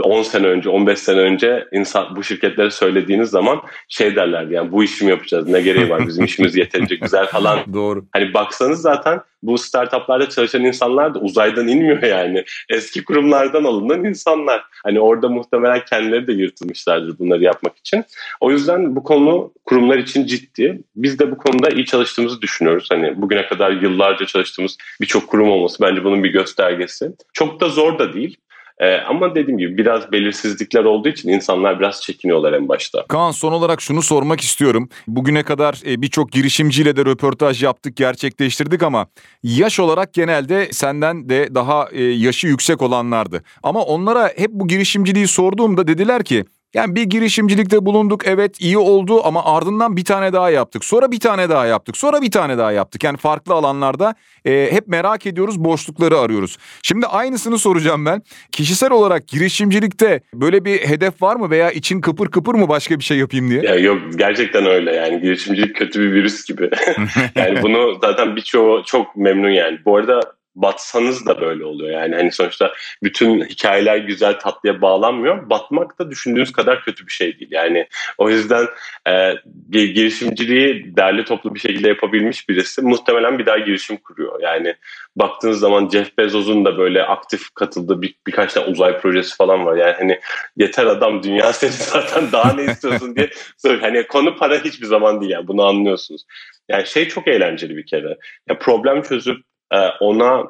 10 0.00 0.22
sene 0.22 0.46
önce, 0.46 0.68
15 0.68 0.98
sene 0.98 1.20
önce 1.20 1.68
insan 1.72 2.16
bu 2.16 2.24
şirketlere 2.24 2.70
söylediğiniz 2.70 3.30
zaman 3.30 3.62
şey 3.88 4.16
derlerdi 4.16 4.54
yani 4.54 4.72
bu 4.72 4.84
işimi 4.84 5.10
yapacağız 5.10 5.48
ne 5.48 5.60
gereği 5.60 5.90
var 5.90 6.06
bizim 6.06 6.24
işimiz 6.24 6.56
yeterince 6.56 6.94
güzel 6.94 7.26
falan. 7.26 7.58
Doğru. 7.72 8.04
Hani 8.12 8.34
baksanız 8.34 8.80
zaten 8.80 9.20
bu 9.42 9.58
startuplarda 9.58 10.28
çalışan 10.28 10.64
insanlar 10.64 11.14
da 11.14 11.18
uzaydan 11.18 11.68
inmiyor 11.68 12.02
yani. 12.02 12.44
Eski 12.68 13.04
kurumlardan 13.04 13.64
alınan 13.64 14.04
insanlar. 14.04 14.64
Hani 14.84 15.00
orada 15.00 15.28
muhtemelen 15.28 15.84
kendileri 15.84 16.26
de 16.26 16.32
yırtılmışlardır 16.32 17.18
bunları 17.18 17.42
yapmak 17.42 17.78
için. 17.78 18.04
O 18.40 18.50
yüzden 18.50 18.96
bu 18.96 19.02
konu 19.02 19.52
kurumlar 19.64 19.98
için 19.98 20.26
ciddi. 20.26 20.82
Biz 20.96 21.18
de 21.18 21.30
bu 21.30 21.38
konuda 21.38 21.68
iyi 21.68 21.84
çalıştığımızı 22.32 22.42
düşünüyoruz. 22.42 22.88
Hani 22.90 23.22
bugüne 23.22 23.46
kadar 23.46 23.70
yıllarca 23.70 24.26
çalıştığımız 24.26 24.76
birçok 25.00 25.28
kurum 25.28 25.48
olması 25.48 25.82
bence 25.82 26.04
bunun 26.04 26.24
bir 26.24 26.32
göstergesi. 26.32 27.10
Çok 27.32 27.60
da 27.60 27.68
zor 27.68 27.98
da 27.98 28.12
değil. 28.12 28.36
Ee, 28.78 28.96
ama 28.96 29.34
dediğim 29.34 29.58
gibi 29.58 29.76
biraz 29.76 30.12
belirsizlikler 30.12 30.84
olduğu 30.84 31.08
için 31.08 31.28
insanlar 31.28 31.78
biraz 31.80 32.02
çekiniyorlar 32.02 32.52
en 32.52 32.68
başta. 32.68 33.06
Kaan 33.08 33.30
son 33.30 33.52
olarak 33.52 33.80
şunu 33.80 34.02
sormak 34.02 34.40
istiyorum. 34.40 34.88
Bugüne 35.06 35.42
kadar 35.42 35.82
e, 35.86 36.02
birçok 36.02 36.32
girişimciyle 36.32 36.96
de 36.96 37.04
röportaj 37.04 37.62
yaptık, 37.62 37.96
gerçekleştirdik 37.96 38.82
ama 38.82 39.06
yaş 39.42 39.80
olarak 39.80 40.14
genelde 40.14 40.72
senden 40.72 41.28
de 41.28 41.54
daha 41.54 41.88
e, 41.92 42.02
yaşı 42.02 42.46
yüksek 42.46 42.82
olanlardı. 42.82 43.42
Ama 43.62 43.82
onlara 43.82 44.32
hep 44.36 44.50
bu 44.50 44.68
girişimciliği 44.68 45.28
sorduğumda 45.28 45.86
dediler 45.86 46.24
ki 46.24 46.44
yani 46.74 46.94
bir 46.94 47.02
girişimcilikte 47.02 47.86
bulunduk 47.86 48.26
evet 48.26 48.60
iyi 48.60 48.78
oldu 48.78 49.26
ama 49.26 49.44
ardından 49.44 49.96
bir 49.96 50.04
tane 50.04 50.32
daha 50.32 50.50
yaptık. 50.50 50.84
Sonra 50.84 51.12
bir 51.12 51.20
tane 51.20 51.48
daha 51.48 51.66
yaptık. 51.66 51.96
Sonra 51.96 52.22
bir 52.22 52.30
tane 52.30 52.58
daha 52.58 52.72
yaptık. 52.72 53.04
Yani 53.04 53.16
farklı 53.16 53.54
alanlarda 53.54 54.14
e, 54.44 54.68
hep 54.72 54.88
merak 54.88 55.26
ediyoruz 55.26 55.64
boşlukları 55.64 56.18
arıyoruz. 56.18 56.58
Şimdi 56.82 57.06
aynısını 57.06 57.58
soracağım 57.58 58.06
ben. 58.06 58.22
Kişisel 58.52 58.90
olarak 58.90 59.28
girişimcilikte 59.28 60.20
böyle 60.34 60.64
bir 60.64 60.78
hedef 60.78 61.22
var 61.22 61.36
mı 61.36 61.50
veya 61.50 61.70
için 61.70 62.00
kıpır 62.00 62.28
kıpır 62.28 62.54
mı 62.54 62.68
başka 62.68 62.98
bir 62.98 63.04
şey 63.04 63.18
yapayım 63.18 63.50
diye? 63.50 63.62
Ya 63.62 63.74
yok 63.74 63.98
gerçekten 64.16 64.66
öyle 64.66 64.92
yani 64.92 65.20
girişimcilik 65.20 65.76
kötü 65.76 66.00
bir 66.00 66.12
virüs 66.12 66.44
gibi. 66.44 66.70
yani 67.36 67.62
bunu 67.62 67.98
zaten 68.00 68.36
birçoğu 68.36 68.82
çok 68.84 69.16
memnun 69.16 69.50
yani. 69.50 69.78
Bu 69.84 69.96
arada 69.96 70.20
batsanız 70.54 71.26
da 71.26 71.40
böyle 71.40 71.64
oluyor. 71.64 72.00
Yani 72.00 72.14
hani 72.14 72.32
sonuçta 72.32 72.72
bütün 73.02 73.44
hikayeler 73.44 73.96
güzel 73.96 74.38
tatlıya 74.38 74.82
bağlanmıyor. 74.82 75.50
Batmak 75.50 75.98
da 75.98 76.10
düşündüğünüz 76.10 76.52
kadar 76.52 76.84
kötü 76.84 77.06
bir 77.06 77.12
şey 77.12 77.38
değil. 77.38 77.50
Yani 77.52 77.86
o 78.18 78.30
yüzden 78.30 78.66
e, 79.08 79.34
girişimciliği 79.70 80.96
derli 80.96 81.24
toplu 81.24 81.54
bir 81.54 81.60
şekilde 81.60 81.88
yapabilmiş 81.88 82.48
birisi 82.48 82.82
muhtemelen 82.82 83.38
bir 83.38 83.46
daha 83.46 83.58
girişim 83.58 83.96
kuruyor. 83.96 84.40
Yani 84.42 84.74
baktığınız 85.16 85.58
zaman 85.58 85.88
Jeff 85.88 86.18
Bezos'un 86.18 86.64
da 86.64 86.78
böyle 86.78 87.02
aktif 87.02 87.54
katıldığı 87.54 88.02
bir, 88.02 88.14
birkaç 88.26 88.52
tane 88.52 88.66
uzay 88.66 89.00
projesi 89.00 89.36
falan 89.36 89.66
var. 89.66 89.76
Yani 89.76 89.94
hani 89.98 90.20
yeter 90.56 90.86
adam 90.86 91.22
dünya 91.22 91.52
seni 91.52 91.70
zaten 91.70 92.32
daha 92.32 92.52
ne 92.52 92.64
istiyorsun 92.64 93.16
diye 93.16 93.30
söylüyor. 93.56 93.82
Hani 93.82 94.06
konu 94.06 94.36
para 94.36 94.64
hiçbir 94.64 94.86
zaman 94.86 95.20
değil 95.20 95.32
yani 95.32 95.48
bunu 95.48 95.64
anlıyorsunuz. 95.64 96.24
Yani 96.68 96.86
şey 96.86 97.08
çok 97.08 97.28
eğlenceli 97.28 97.76
bir 97.76 97.86
kere. 97.86 98.18
Ya 98.48 98.58
problem 98.58 99.02
çözüp 99.02 99.51
ona 100.00 100.44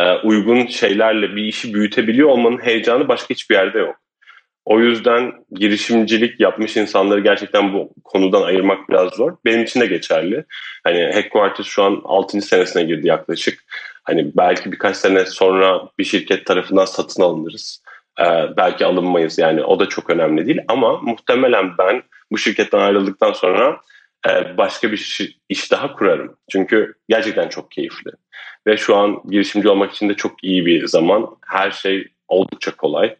e, 0.00 0.12
uygun 0.14 0.66
şeylerle 0.66 1.36
bir 1.36 1.44
işi 1.44 1.74
büyütebiliyor 1.74 2.28
olmanın 2.28 2.58
heyecanı 2.58 3.08
başka 3.08 3.34
hiçbir 3.34 3.54
yerde 3.54 3.78
yok. 3.78 3.96
O 4.64 4.80
yüzden 4.80 5.32
girişimcilik 5.52 6.40
yapmış 6.40 6.76
insanları 6.76 7.20
gerçekten 7.20 7.72
bu 7.72 7.90
konudan 8.04 8.42
ayırmak 8.42 8.88
biraz 8.88 9.12
zor. 9.12 9.36
Benim 9.44 9.62
için 9.62 9.80
de 9.80 9.86
geçerli. 9.86 10.44
Hani 10.84 10.98
Headquarters 10.98 11.66
şu 11.66 11.82
an 11.82 12.00
6. 12.04 12.40
senesine 12.40 12.82
girdi 12.82 13.06
yaklaşık. 13.06 13.64
Hani 14.04 14.30
belki 14.36 14.72
birkaç 14.72 14.96
sene 14.96 15.26
sonra 15.26 15.88
bir 15.98 16.04
şirket 16.04 16.46
tarafından 16.46 16.84
satın 16.84 17.22
alınırız. 17.22 17.82
Ee, 18.20 18.24
belki 18.56 18.86
alınmayız 18.86 19.38
yani 19.38 19.62
o 19.62 19.80
da 19.80 19.88
çok 19.88 20.10
önemli 20.10 20.46
değil. 20.46 20.60
Ama 20.68 20.98
muhtemelen 21.02 21.78
ben 21.78 22.02
bu 22.32 22.38
şirketten 22.38 22.78
ayrıldıktan 22.78 23.32
sonra 23.32 23.70
e, 23.70 23.80
başka 24.56 24.92
bir 24.92 25.30
iş 25.48 25.72
daha 25.72 25.92
kurarım. 25.92 26.36
Çünkü 26.50 26.94
gerçekten 27.08 27.48
çok 27.48 27.70
keyifli. 27.70 28.10
Ve 28.66 28.76
şu 28.76 28.96
an 28.96 29.22
girişimci 29.30 29.68
olmak 29.68 29.92
için 29.92 30.08
de 30.08 30.14
çok 30.14 30.44
iyi 30.44 30.66
bir 30.66 30.86
zaman. 30.86 31.36
Her 31.46 31.70
şey 31.70 32.08
oldukça 32.28 32.76
kolay. 32.76 33.16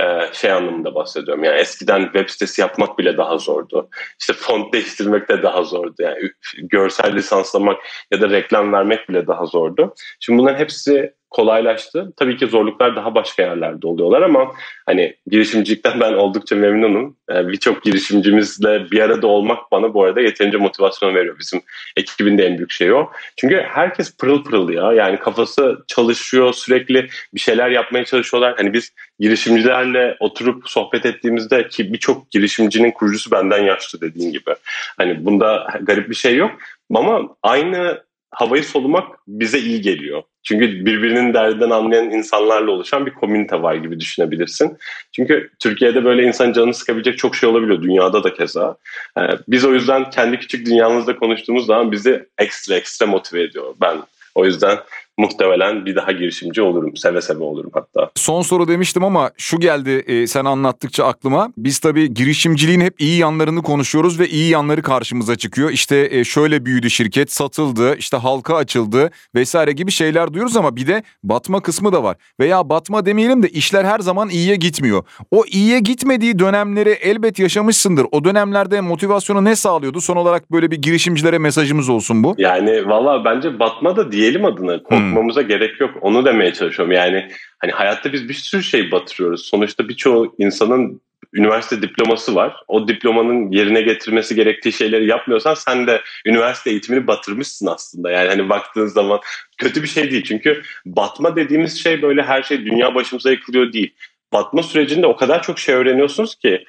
Ee, 0.00 0.20
şey 0.32 0.52
anlamında 0.52 0.94
bahsediyorum. 0.94 1.44
Yani 1.44 1.58
eskiden 1.58 2.04
web 2.04 2.28
sitesi 2.28 2.60
yapmak 2.60 2.98
bile 2.98 3.16
daha 3.16 3.38
zordu. 3.38 3.88
İşte 4.20 4.32
font 4.32 4.72
değiştirmek 4.72 5.28
de 5.28 5.42
daha 5.42 5.62
zordu. 5.62 5.94
Yani 5.98 6.30
görsel 6.58 7.16
lisanslamak 7.16 7.76
ya 8.12 8.20
da 8.20 8.30
reklam 8.30 8.72
vermek 8.72 9.08
bile 9.08 9.26
daha 9.26 9.46
zordu. 9.46 9.94
Şimdi 10.20 10.38
bunların 10.38 10.58
hepsi 10.58 11.14
kolaylaştı. 11.30 12.12
Tabii 12.16 12.36
ki 12.36 12.46
zorluklar 12.46 12.96
daha 12.96 13.14
başka 13.14 13.42
yerlerde 13.42 13.86
oluyorlar 13.86 14.22
ama 14.22 14.52
hani 14.86 15.16
girişimcilikten 15.26 16.00
ben 16.00 16.12
oldukça 16.12 16.56
memnunum. 16.56 17.16
Ee, 17.32 17.48
Birçok 17.48 17.82
girişimcimizle 17.82 18.90
bir 18.90 19.00
arada 19.00 19.26
olmak 19.26 19.72
bana 19.72 19.94
bu 19.94 20.04
arada 20.04 20.20
yeterince 20.20 20.56
motivasyon 20.56 21.14
veriyor. 21.14 21.38
Bizim 21.38 21.62
ekibin 21.96 22.38
de 22.38 22.46
en 22.46 22.58
büyük 22.58 22.70
şeyi 22.70 22.94
o. 22.94 23.10
Çünkü 23.36 23.56
herkes 23.68 24.16
pırıl 24.16 24.44
pırıl 24.44 24.70
ya. 24.70 24.92
Yani 24.92 25.18
kafası 25.18 25.78
çalışıyor, 25.86 26.52
sürekli 26.52 27.08
bir 27.34 27.40
şeyler 27.40 27.70
yapmaya 27.70 28.04
çalışıyorlar. 28.04 28.54
Hani 28.56 28.72
biz 28.72 28.92
girişimcilerle 29.18 30.16
oturup 30.20 30.68
sohbet 30.68 31.06
ettiğimizde 31.06 31.68
ki 31.68 31.92
birçok 31.92 32.30
girişimcinin 32.30 32.90
kurucusu 32.90 33.30
benden 33.30 33.62
yaşlı 33.62 34.00
dediğin 34.00 34.32
gibi. 34.32 34.54
Hani 34.96 35.24
bunda 35.24 35.66
garip 35.82 36.10
bir 36.10 36.14
şey 36.14 36.36
yok. 36.36 36.50
Ama 36.94 37.36
aynı 37.42 38.02
havayı 38.30 38.64
solumak 38.64 39.18
bize 39.28 39.58
iyi 39.58 39.80
geliyor. 39.80 40.22
Çünkü 40.42 40.86
birbirinin 40.86 41.34
derdinden 41.34 41.70
anlayan 41.70 42.10
insanlarla 42.10 42.70
oluşan 42.70 43.06
bir 43.06 43.14
komünite 43.14 43.62
var 43.62 43.74
gibi 43.74 44.00
düşünebilirsin. 44.00 44.78
Çünkü 45.12 45.50
Türkiye'de 45.58 46.04
böyle 46.04 46.22
insan 46.22 46.52
canını 46.52 46.74
sıkabilecek 46.74 47.18
çok 47.18 47.36
şey 47.36 47.48
olabiliyor. 47.48 47.82
Dünyada 47.82 48.24
da 48.24 48.34
keza. 48.34 48.76
Ee, 49.18 49.20
biz 49.48 49.64
o 49.64 49.72
yüzden 49.72 50.10
kendi 50.10 50.38
küçük 50.38 50.66
dünyamızda 50.66 51.16
konuştuğumuz 51.16 51.66
zaman 51.66 51.92
bizi 51.92 52.26
ekstra 52.38 52.74
ekstra 52.74 53.06
motive 53.06 53.42
ediyor. 53.42 53.74
Ben 53.80 53.96
o 54.34 54.44
yüzden 54.46 54.78
muhtemelen 55.20 55.86
bir 55.86 55.96
daha 55.96 56.12
girişimci 56.12 56.62
olurum. 56.62 56.96
Seve 56.96 57.20
seve 57.20 57.42
olurum 57.42 57.70
hatta. 57.74 58.10
Son 58.14 58.42
soru 58.42 58.68
demiştim 58.68 59.04
ama 59.04 59.30
şu 59.36 59.60
geldi 59.60 59.90
e, 60.06 60.26
sen 60.26 60.44
anlattıkça 60.44 61.04
aklıma. 61.04 61.52
Biz 61.56 61.78
tabii 61.78 62.14
girişimciliğin 62.14 62.80
hep 62.80 63.00
iyi 63.00 63.18
yanlarını 63.18 63.62
konuşuyoruz 63.62 64.20
ve 64.20 64.28
iyi 64.28 64.50
yanları 64.50 64.82
karşımıza 64.82 65.36
çıkıyor. 65.36 65.70
İşte 65.70 66.08
e, 66.10 66.24
şöyle 66.24 66.64
büyüdü 66.66 66.90
şirket, 66.90 67.32
satıldı, 67.32 67.96
işte 67.96 68.16
halka 68.16 68.56
açıldı 68.56 69.10
vesaire 69.34 69.72
gibi 69.72 69.90
şeyler 69.90 70.32
duyuyoruz 70.32 70.56
ama 70.56 70.76
bir 70.76 70.86
de 70.86 71.02
batma 71.22 71.60
kısmı 71.60 71.92
da 71.92 72.02
var. 72.02 72.16
Veya 72.40 72.68
batma 72.68 73.06
demeyelim 73.06 73.42
de 73.42 73.48
işler 73.48 73.84
her 73.84 73.98
zaman 73.98 74.28
iyiye 74.28 74.56
gitmiyor. 74.56 75.04
O 75.30 75.44
iyiye 75.44 75.80
gitmediği 75.80 76.38
dönemleri 76.38 76.90
elbet 76.90 77.38
yaşamışsındır. 77.38 78.06
O 78.12 78.24
dönemlerde 78.24 78.80
motivasyonu 78.80 79.44
ne 79.44 79.56
sağlıyordu? 79.56 80.00
Son 80.00 80.16
olarak 80.16 80.52
böyle 80.52 80.70
bir 80.70 80.82
girişimcilere 80.82 81.38
mesajımız 81.38 81.88
olsun 81.88 82.24
bu. 82.24 82.34
Yani 82.38 82.88
valla 82.88 83.24
bence 83.24 83.58
batma 83.58 83.96
da 83.96 84.12
diyelim 84.12 84.44
adına. 84.44 84.82
Korkma 84.82 85.09
korkmamıza 85.10 85.42
gerek 85.42 85.80
yok. 85.80 85.98
Onu 86.00 86.24
demeye 86.24 86.52
çalışıyorum. 86.52 86.92
Yani 86.92 87.28
hani 87.58 87.72
hayatta 87.72 88.12
biz 88.12 88.28
bir 88.28 88.34
sürü 88.34 88.62
şey 88.62 88.90
batırıyoruz. 88.90 89.44
Sonuçta 89.44 89.88
birçoğu 89.88 90.34
insanın 90.38 91.00
üniversite 91.32 91.82
diploması 91.82 92.34
var. 92.34 92.56
O 92.68 92.88
diplomanın 92.88 93.50
yerine 93.50 93.80
getirmesi 93.80 94.34
gerektiği 94.34 94.72
şeyleri 94.72 95.06
yapmıyorsan 95.06 95.54
sen 95.54 95.86
de 95.86 96.00
üniversite 96.26 96.70
eğitimini 96.70 97.06
batırmışsın 97.06 97.66
aslında. 97.66 98.10
Yani 98.10 98.28
hani 98.28 98.48
baktığın 98.48 98.86
zaman 98.86 99.20
kötü 99.58 99.82
bir 99.82 99.88
şey 99.88 100.10
değil. 100.10 100.24
Çünkü 100.24 100.62
batma 100.86 101.36
dediğimiz 101.36 101.82
şey 101.82 102.02
böyle 102.02 102.22
her 102.22 102.42
şey 102.42 102.64
dünya 102.64 102.94
başımıza 102.94 103.30
yıkılıyor 103.30 103.72
değil. 103.72 103.94
Batma 104.32 104.62
sürecinde 104.62 105.06
o 105.06 105.16
kadar 105.16 105.42
çok 105.42 105.58
şey 105.58 105.74
öğreniyorsunuz 105.74 106.34
ki 106.34 106.64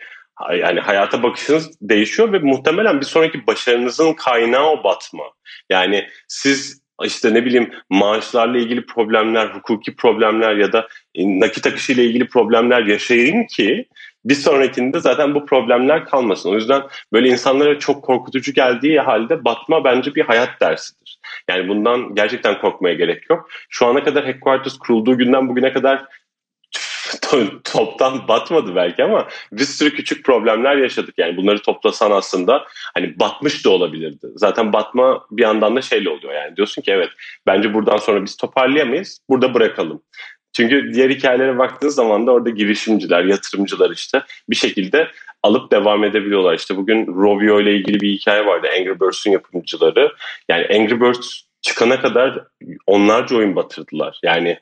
yani 0.58 0.80
hayata 0.80 1.24
bakışınız 1.24 1.72
değişiyor 1.82 2.34
ve 2.34 2.40
muhtemelen 2.40 3.02
bir 3.02 3.06
sonraki 3.06 3.48
başarınızın 3.48 4.14
kaynağı 4.14 4.66
o 4.66 4.84
batma. 4.84 5.24
Yani 5.70 6.08
siz 6.28 6.82
işte 7.06 7.34
ne 7.34 7.46
bileyim 7.46 7.72
maaşlarla 7.90 8.58
ilgili 8.58 8.86
problemler, 8.86 9.48
hukuki 9.48 9.96
problemler 9.96 10.56
ya 10.56 10.74
da 10.74 10.88
e, 11.16 11.40
nakit 11.40 11.68
akışı 11.68 11.92
ile 11.92 12.04
ilgili 12.04 12.28
problemler 12.28 12.86
yaşayın 12.86 13.48
ki 13.48 13.88
bir 14.26 14.36
sonrakinde 14.36 15.00
zaten 15.00 15.36
bu 15.36 15.46
problemler 15.46 16.06
kalmasın. 16.06 16.50
O 16.50 16.56
yüzden 16.56 16.82
böyle 17.14 17.30
insanlara 17.30 17.80
çok 17.80 18.04
korkutucu 18.04 18.54
geldiği 18.54 19.00
halde 19.00 19.46
batma 19.46 19.84
bence 19.84 20.16
bir 20.16 20.22
hayat 20.22 20.62
dersidir. 20.62 21.20
Yani 21.50 21.68
bundan 21.68 22.16
gerçekten 22.16 22.62
korkmaya 22.62 22.96
gerek 22.96 23.30
yok. 23.30 23.50
Şu 23.70 23.88
ana 23.88 24.04
kadar 24.04 24.26
Headquarters 24.26 24.78
kurulduğu 24.78 25.18
günden 25.18 25.50
bugüne 25.50 25.74
kadar 25.74 26.06
toptan 27.64 28.28
batmadı 28.28 28.76
belki 28.76 29.04
ama 29.04 29.28
bir 29.52 29.64
sürü 29.64 29.96
küçük 29.96 30.26
problemler 30.26 30.78
yaşadık. 30.78 31.16
Yani 31.18 31.38
bunları 31.38 31.62
toplasan 31.62 32.12
aslında 32.12 32.66
hani 32.94 33.20
batmış 33.20 33.66
da 33.66 33.70
olabilirdi. 33.70 34.28
Zaten 34.36 34.74
batma 34.74 35.26
bir 35.32 35.42
yandan 35.42 35.76
da 35.76 35.82
şeyle 35.82 36.10
oluyor 36.10 36.34
yani 36.34 36.56
diyorsun 36.56 36.82
ki 36.82 36.92
evet 36.92 37.10
bence 37.48 37.74
buradan 37.74 37.98
sonra 37.98 38.24
biz 38.24 38.38
toparlayamayız 38.38 39.20
burada 39.30 39.54
bırakalım. 39.54 40.02
Çünkü 40.54 40.94
diğer 40.94 41.10
hikayelere 41.10 41.58
baktığınız 41.58 41.96
zaman 41.96 42.28
da 42.28 42.32
orada 42.32 42.50
girişimciler, 42.50 43.24
yatırımcılar 43.24 43.92
işte 43.92 44.24
bir 44.50 44.56
şekilde 44.56 45.08
alıp 45.44 45.72
devam 45.72 46.04
edebiliyorlar. 46.04 46.54
İşte 46.54 46.78
bugün 46.78 47.08
Rovio 47.08 47.62
ile 47.62 47.76
ilgili 47.76 48.02
bir 48.02 48.12
hikaye 48.12 48.46
vardı. 48.46 48.68
Angry 48.80 49.00
Birds'ün 49.00 49.32
yapımcıları. 49.32 50.14
Yani 50.50 50.68
Angry 50.76 51.02
Birds 51.02 51.42
çıkana 51.62 52.02
kadar 52.02 52.44
onlarca 52.88 53.36
oyun 53.36 53.56
batırdılar. 53.56 54.20
Yani 54.24 54.60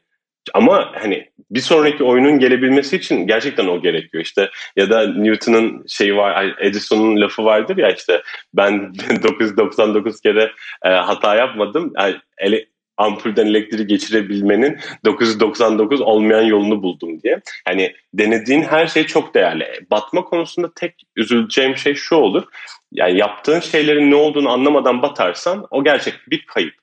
ama 0.53 0.91
hani 0.95 1.29
bir 1.51 1.59
sonraki 1.59 2.03
oyunun 2.03 2.39
gelebilmesi 2.39 2.95
için 2.95 3.27
gerçekten 3.27 3.67
o 3.67 3.81
gerekiyor 3.81 4.23
işte 4.23 4.49
ya 4.75 4.89
da 4.89 5.07
Newton'un 5.07 5.85
şeyi 5.87 6.15
var 6.15 6.55
Edison'un 6.59 7.21
lafı 7.21 7.45
vardır 7.45 7.77
ya 7.77 7.91
işte 7.91 8.21
ben 8.53 8.93
999 9.23 10.21
kere 10.21 10.51
e, 10.85 10.89
hata 10.89 11.35
yapmadım 11.35 11.93
yani 11.97 12.15
ele, 12.37 12.65
ampulden 12.99 13.47
elektriği 13.47 13.87
geçirebilmenin 13.87 14.79
999 15.05 16.01
olmayan 16.01 16.41
yolunu 16.41 16.83
buldum 16.83 17.21
diye. 17.21 17.41
Hani 17.65 17.93
denediğin 18.13 18.63
her 18.63 18.87
şey 18.87 19.05
çok 19.05 19.33
değerli. 19.35 19.65
Batma 19.91 20.23
konusunda 20.23 20.71
tek 20.75 20.95
üzüleceğim 21.15 21.77
şey 21.77 21.95
şu 21.95 22.15
olur. 22.15 22.43
Yani 22.91 23.17
yaptığın 23.17 23.59
şeylerin 23.59 24.11
ne 24.11 24.15
olduğunu 24.15 24.49
anlamadan 24.49 25.01
batarsan 25.01 25.67
o 25.71 25.83
gerçek 25.83 26.13
bir 26.27 26.45
kayıp. 26.45 26.73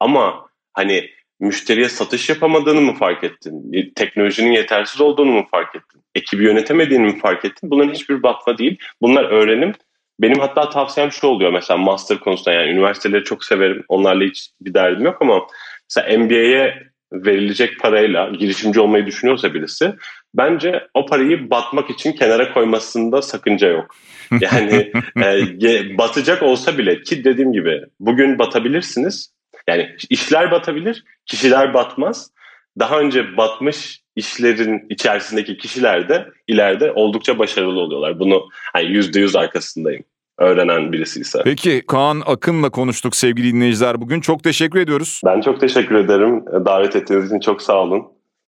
Ama 0.00 0.48
hani 0.72 1.10
müşteriye 1.42 1.88
satış 1.88 2.28
yapamadığını 2.28 2.80
mı 2.80 2.94
fark 2.94 3.24
ettin? 3.24 3.72
Teknolojinin 3.94 4.52
yetersiz 4.52 5.00
olduğunu 5.00 5.32
mu 5.32 5.46
fark 5.50 5.76
ettin? 5.76 6.00
Ekibi 6.14 6.44
yönetemediğini 6.44 7.06
mi 7.06 7.18
fark 7.18 7.44
ettin? 7.44 7.70
Bunların 7.70 7.92
hiçbir 7.92 8.22
batma 8.22 8.58
değil. 8.58 8.78
Bunlar 9.02 9.24
öğrenim. 9.24 9.72
Benim 10.20 10.38
hatta 10.38 10.68
tavsiyem 10.68 11.12
şu 11.12 11.26
oluyor 11.26 11.52
mesela 11.52 11.78
master 11.78 12.20
konusunda 12.20 12.52
yani 12.52 12.70
üniversiteleri 12.70 13.24
çok 13.24 13.44
severim. 13.44 13.84
Onlarla 13.88 14.24
hiç 14.24 14.50
bir 14.60 14.74
derdim 14.74 15.04
yok 15.04 15.16
ama 15.20 15.46
mesela 15.90 16.18
MBA'ye 16.18 16.92
verilecek 17.12 17.80
parayla 17.80 18.28
girişimci 18.28 18.80
olmayı 18.80 19.06
düşünüyorsa 19.06 19.54
birisi 19.54 19.92
bence 20.34 20.86
o 20.94 21.06
parayı 21.06 21.50
batmak 21.50 21.90
için 21.90 22.12
kenara 22.12 22.52
koymasında 22.52 23.22
sakınca 23.22 23.68
yok. 23.68 23.96
Yani 24.40 24.92
e, 25.22 25.98
batacak 25.98 26.42
olsa 26.42 26.78
bile 26.78 27.02
ki 27.02 27.24
dediğim 27.24 27.52
gibi 27.52 27.80
bugün 28.00 28.38
batabilirsiniz 28.38 29.31
yani 29.68 29.96
işler 30.10 30.50
batabilir, 30.50 31.04
kişiler 31.26 31.74
batmaz. 31.74 32.30
Daha 32.78 33.00
önce 33.00 33.36
batmış 33.36 34.02
işlerin 34.16 34.86
içerisindeki 34.90 35.56
kişiler 35.56 36.08
de 36.08 36.26
ileride 36.48 36.92
oldukça 36.92 37.38
başarılı 37.38 37.80
oluyorlar. 37.80 38.18
Bunu 38.18 38.48
hani 38.72 38.86
yüzde 38.86 39.20
yüz 39.20 39.36
arkasındayım 39.36 40.04
öğrenen 40.38 40.92
birisi 40.92 41.20
ise. 41.20 41.42
Peki 41.44 41.82
Kaan 41.86 42.22
Akın'la 42.26 42.70
konuştuk 42.70 43.16
sevgili 43.16 43.52
dinleyiciler 43.52 44.00
bugün. 44.00 44.20
Çok 44.20 44.44
teşekkür 44.44 44.80
ediyoruz. 44.80 45.20
Ben 45.24 45.40
çok 45.40 45.60
teşekkür 45.60 45.94
ederim. 45.94 46.44
Davet 46.46 46.96
ettiğiniz 46.96 47.26
için 47.26 47.40
çok 47.40 47.62
sağ 47.62 47.82
olun. 47.82 48.06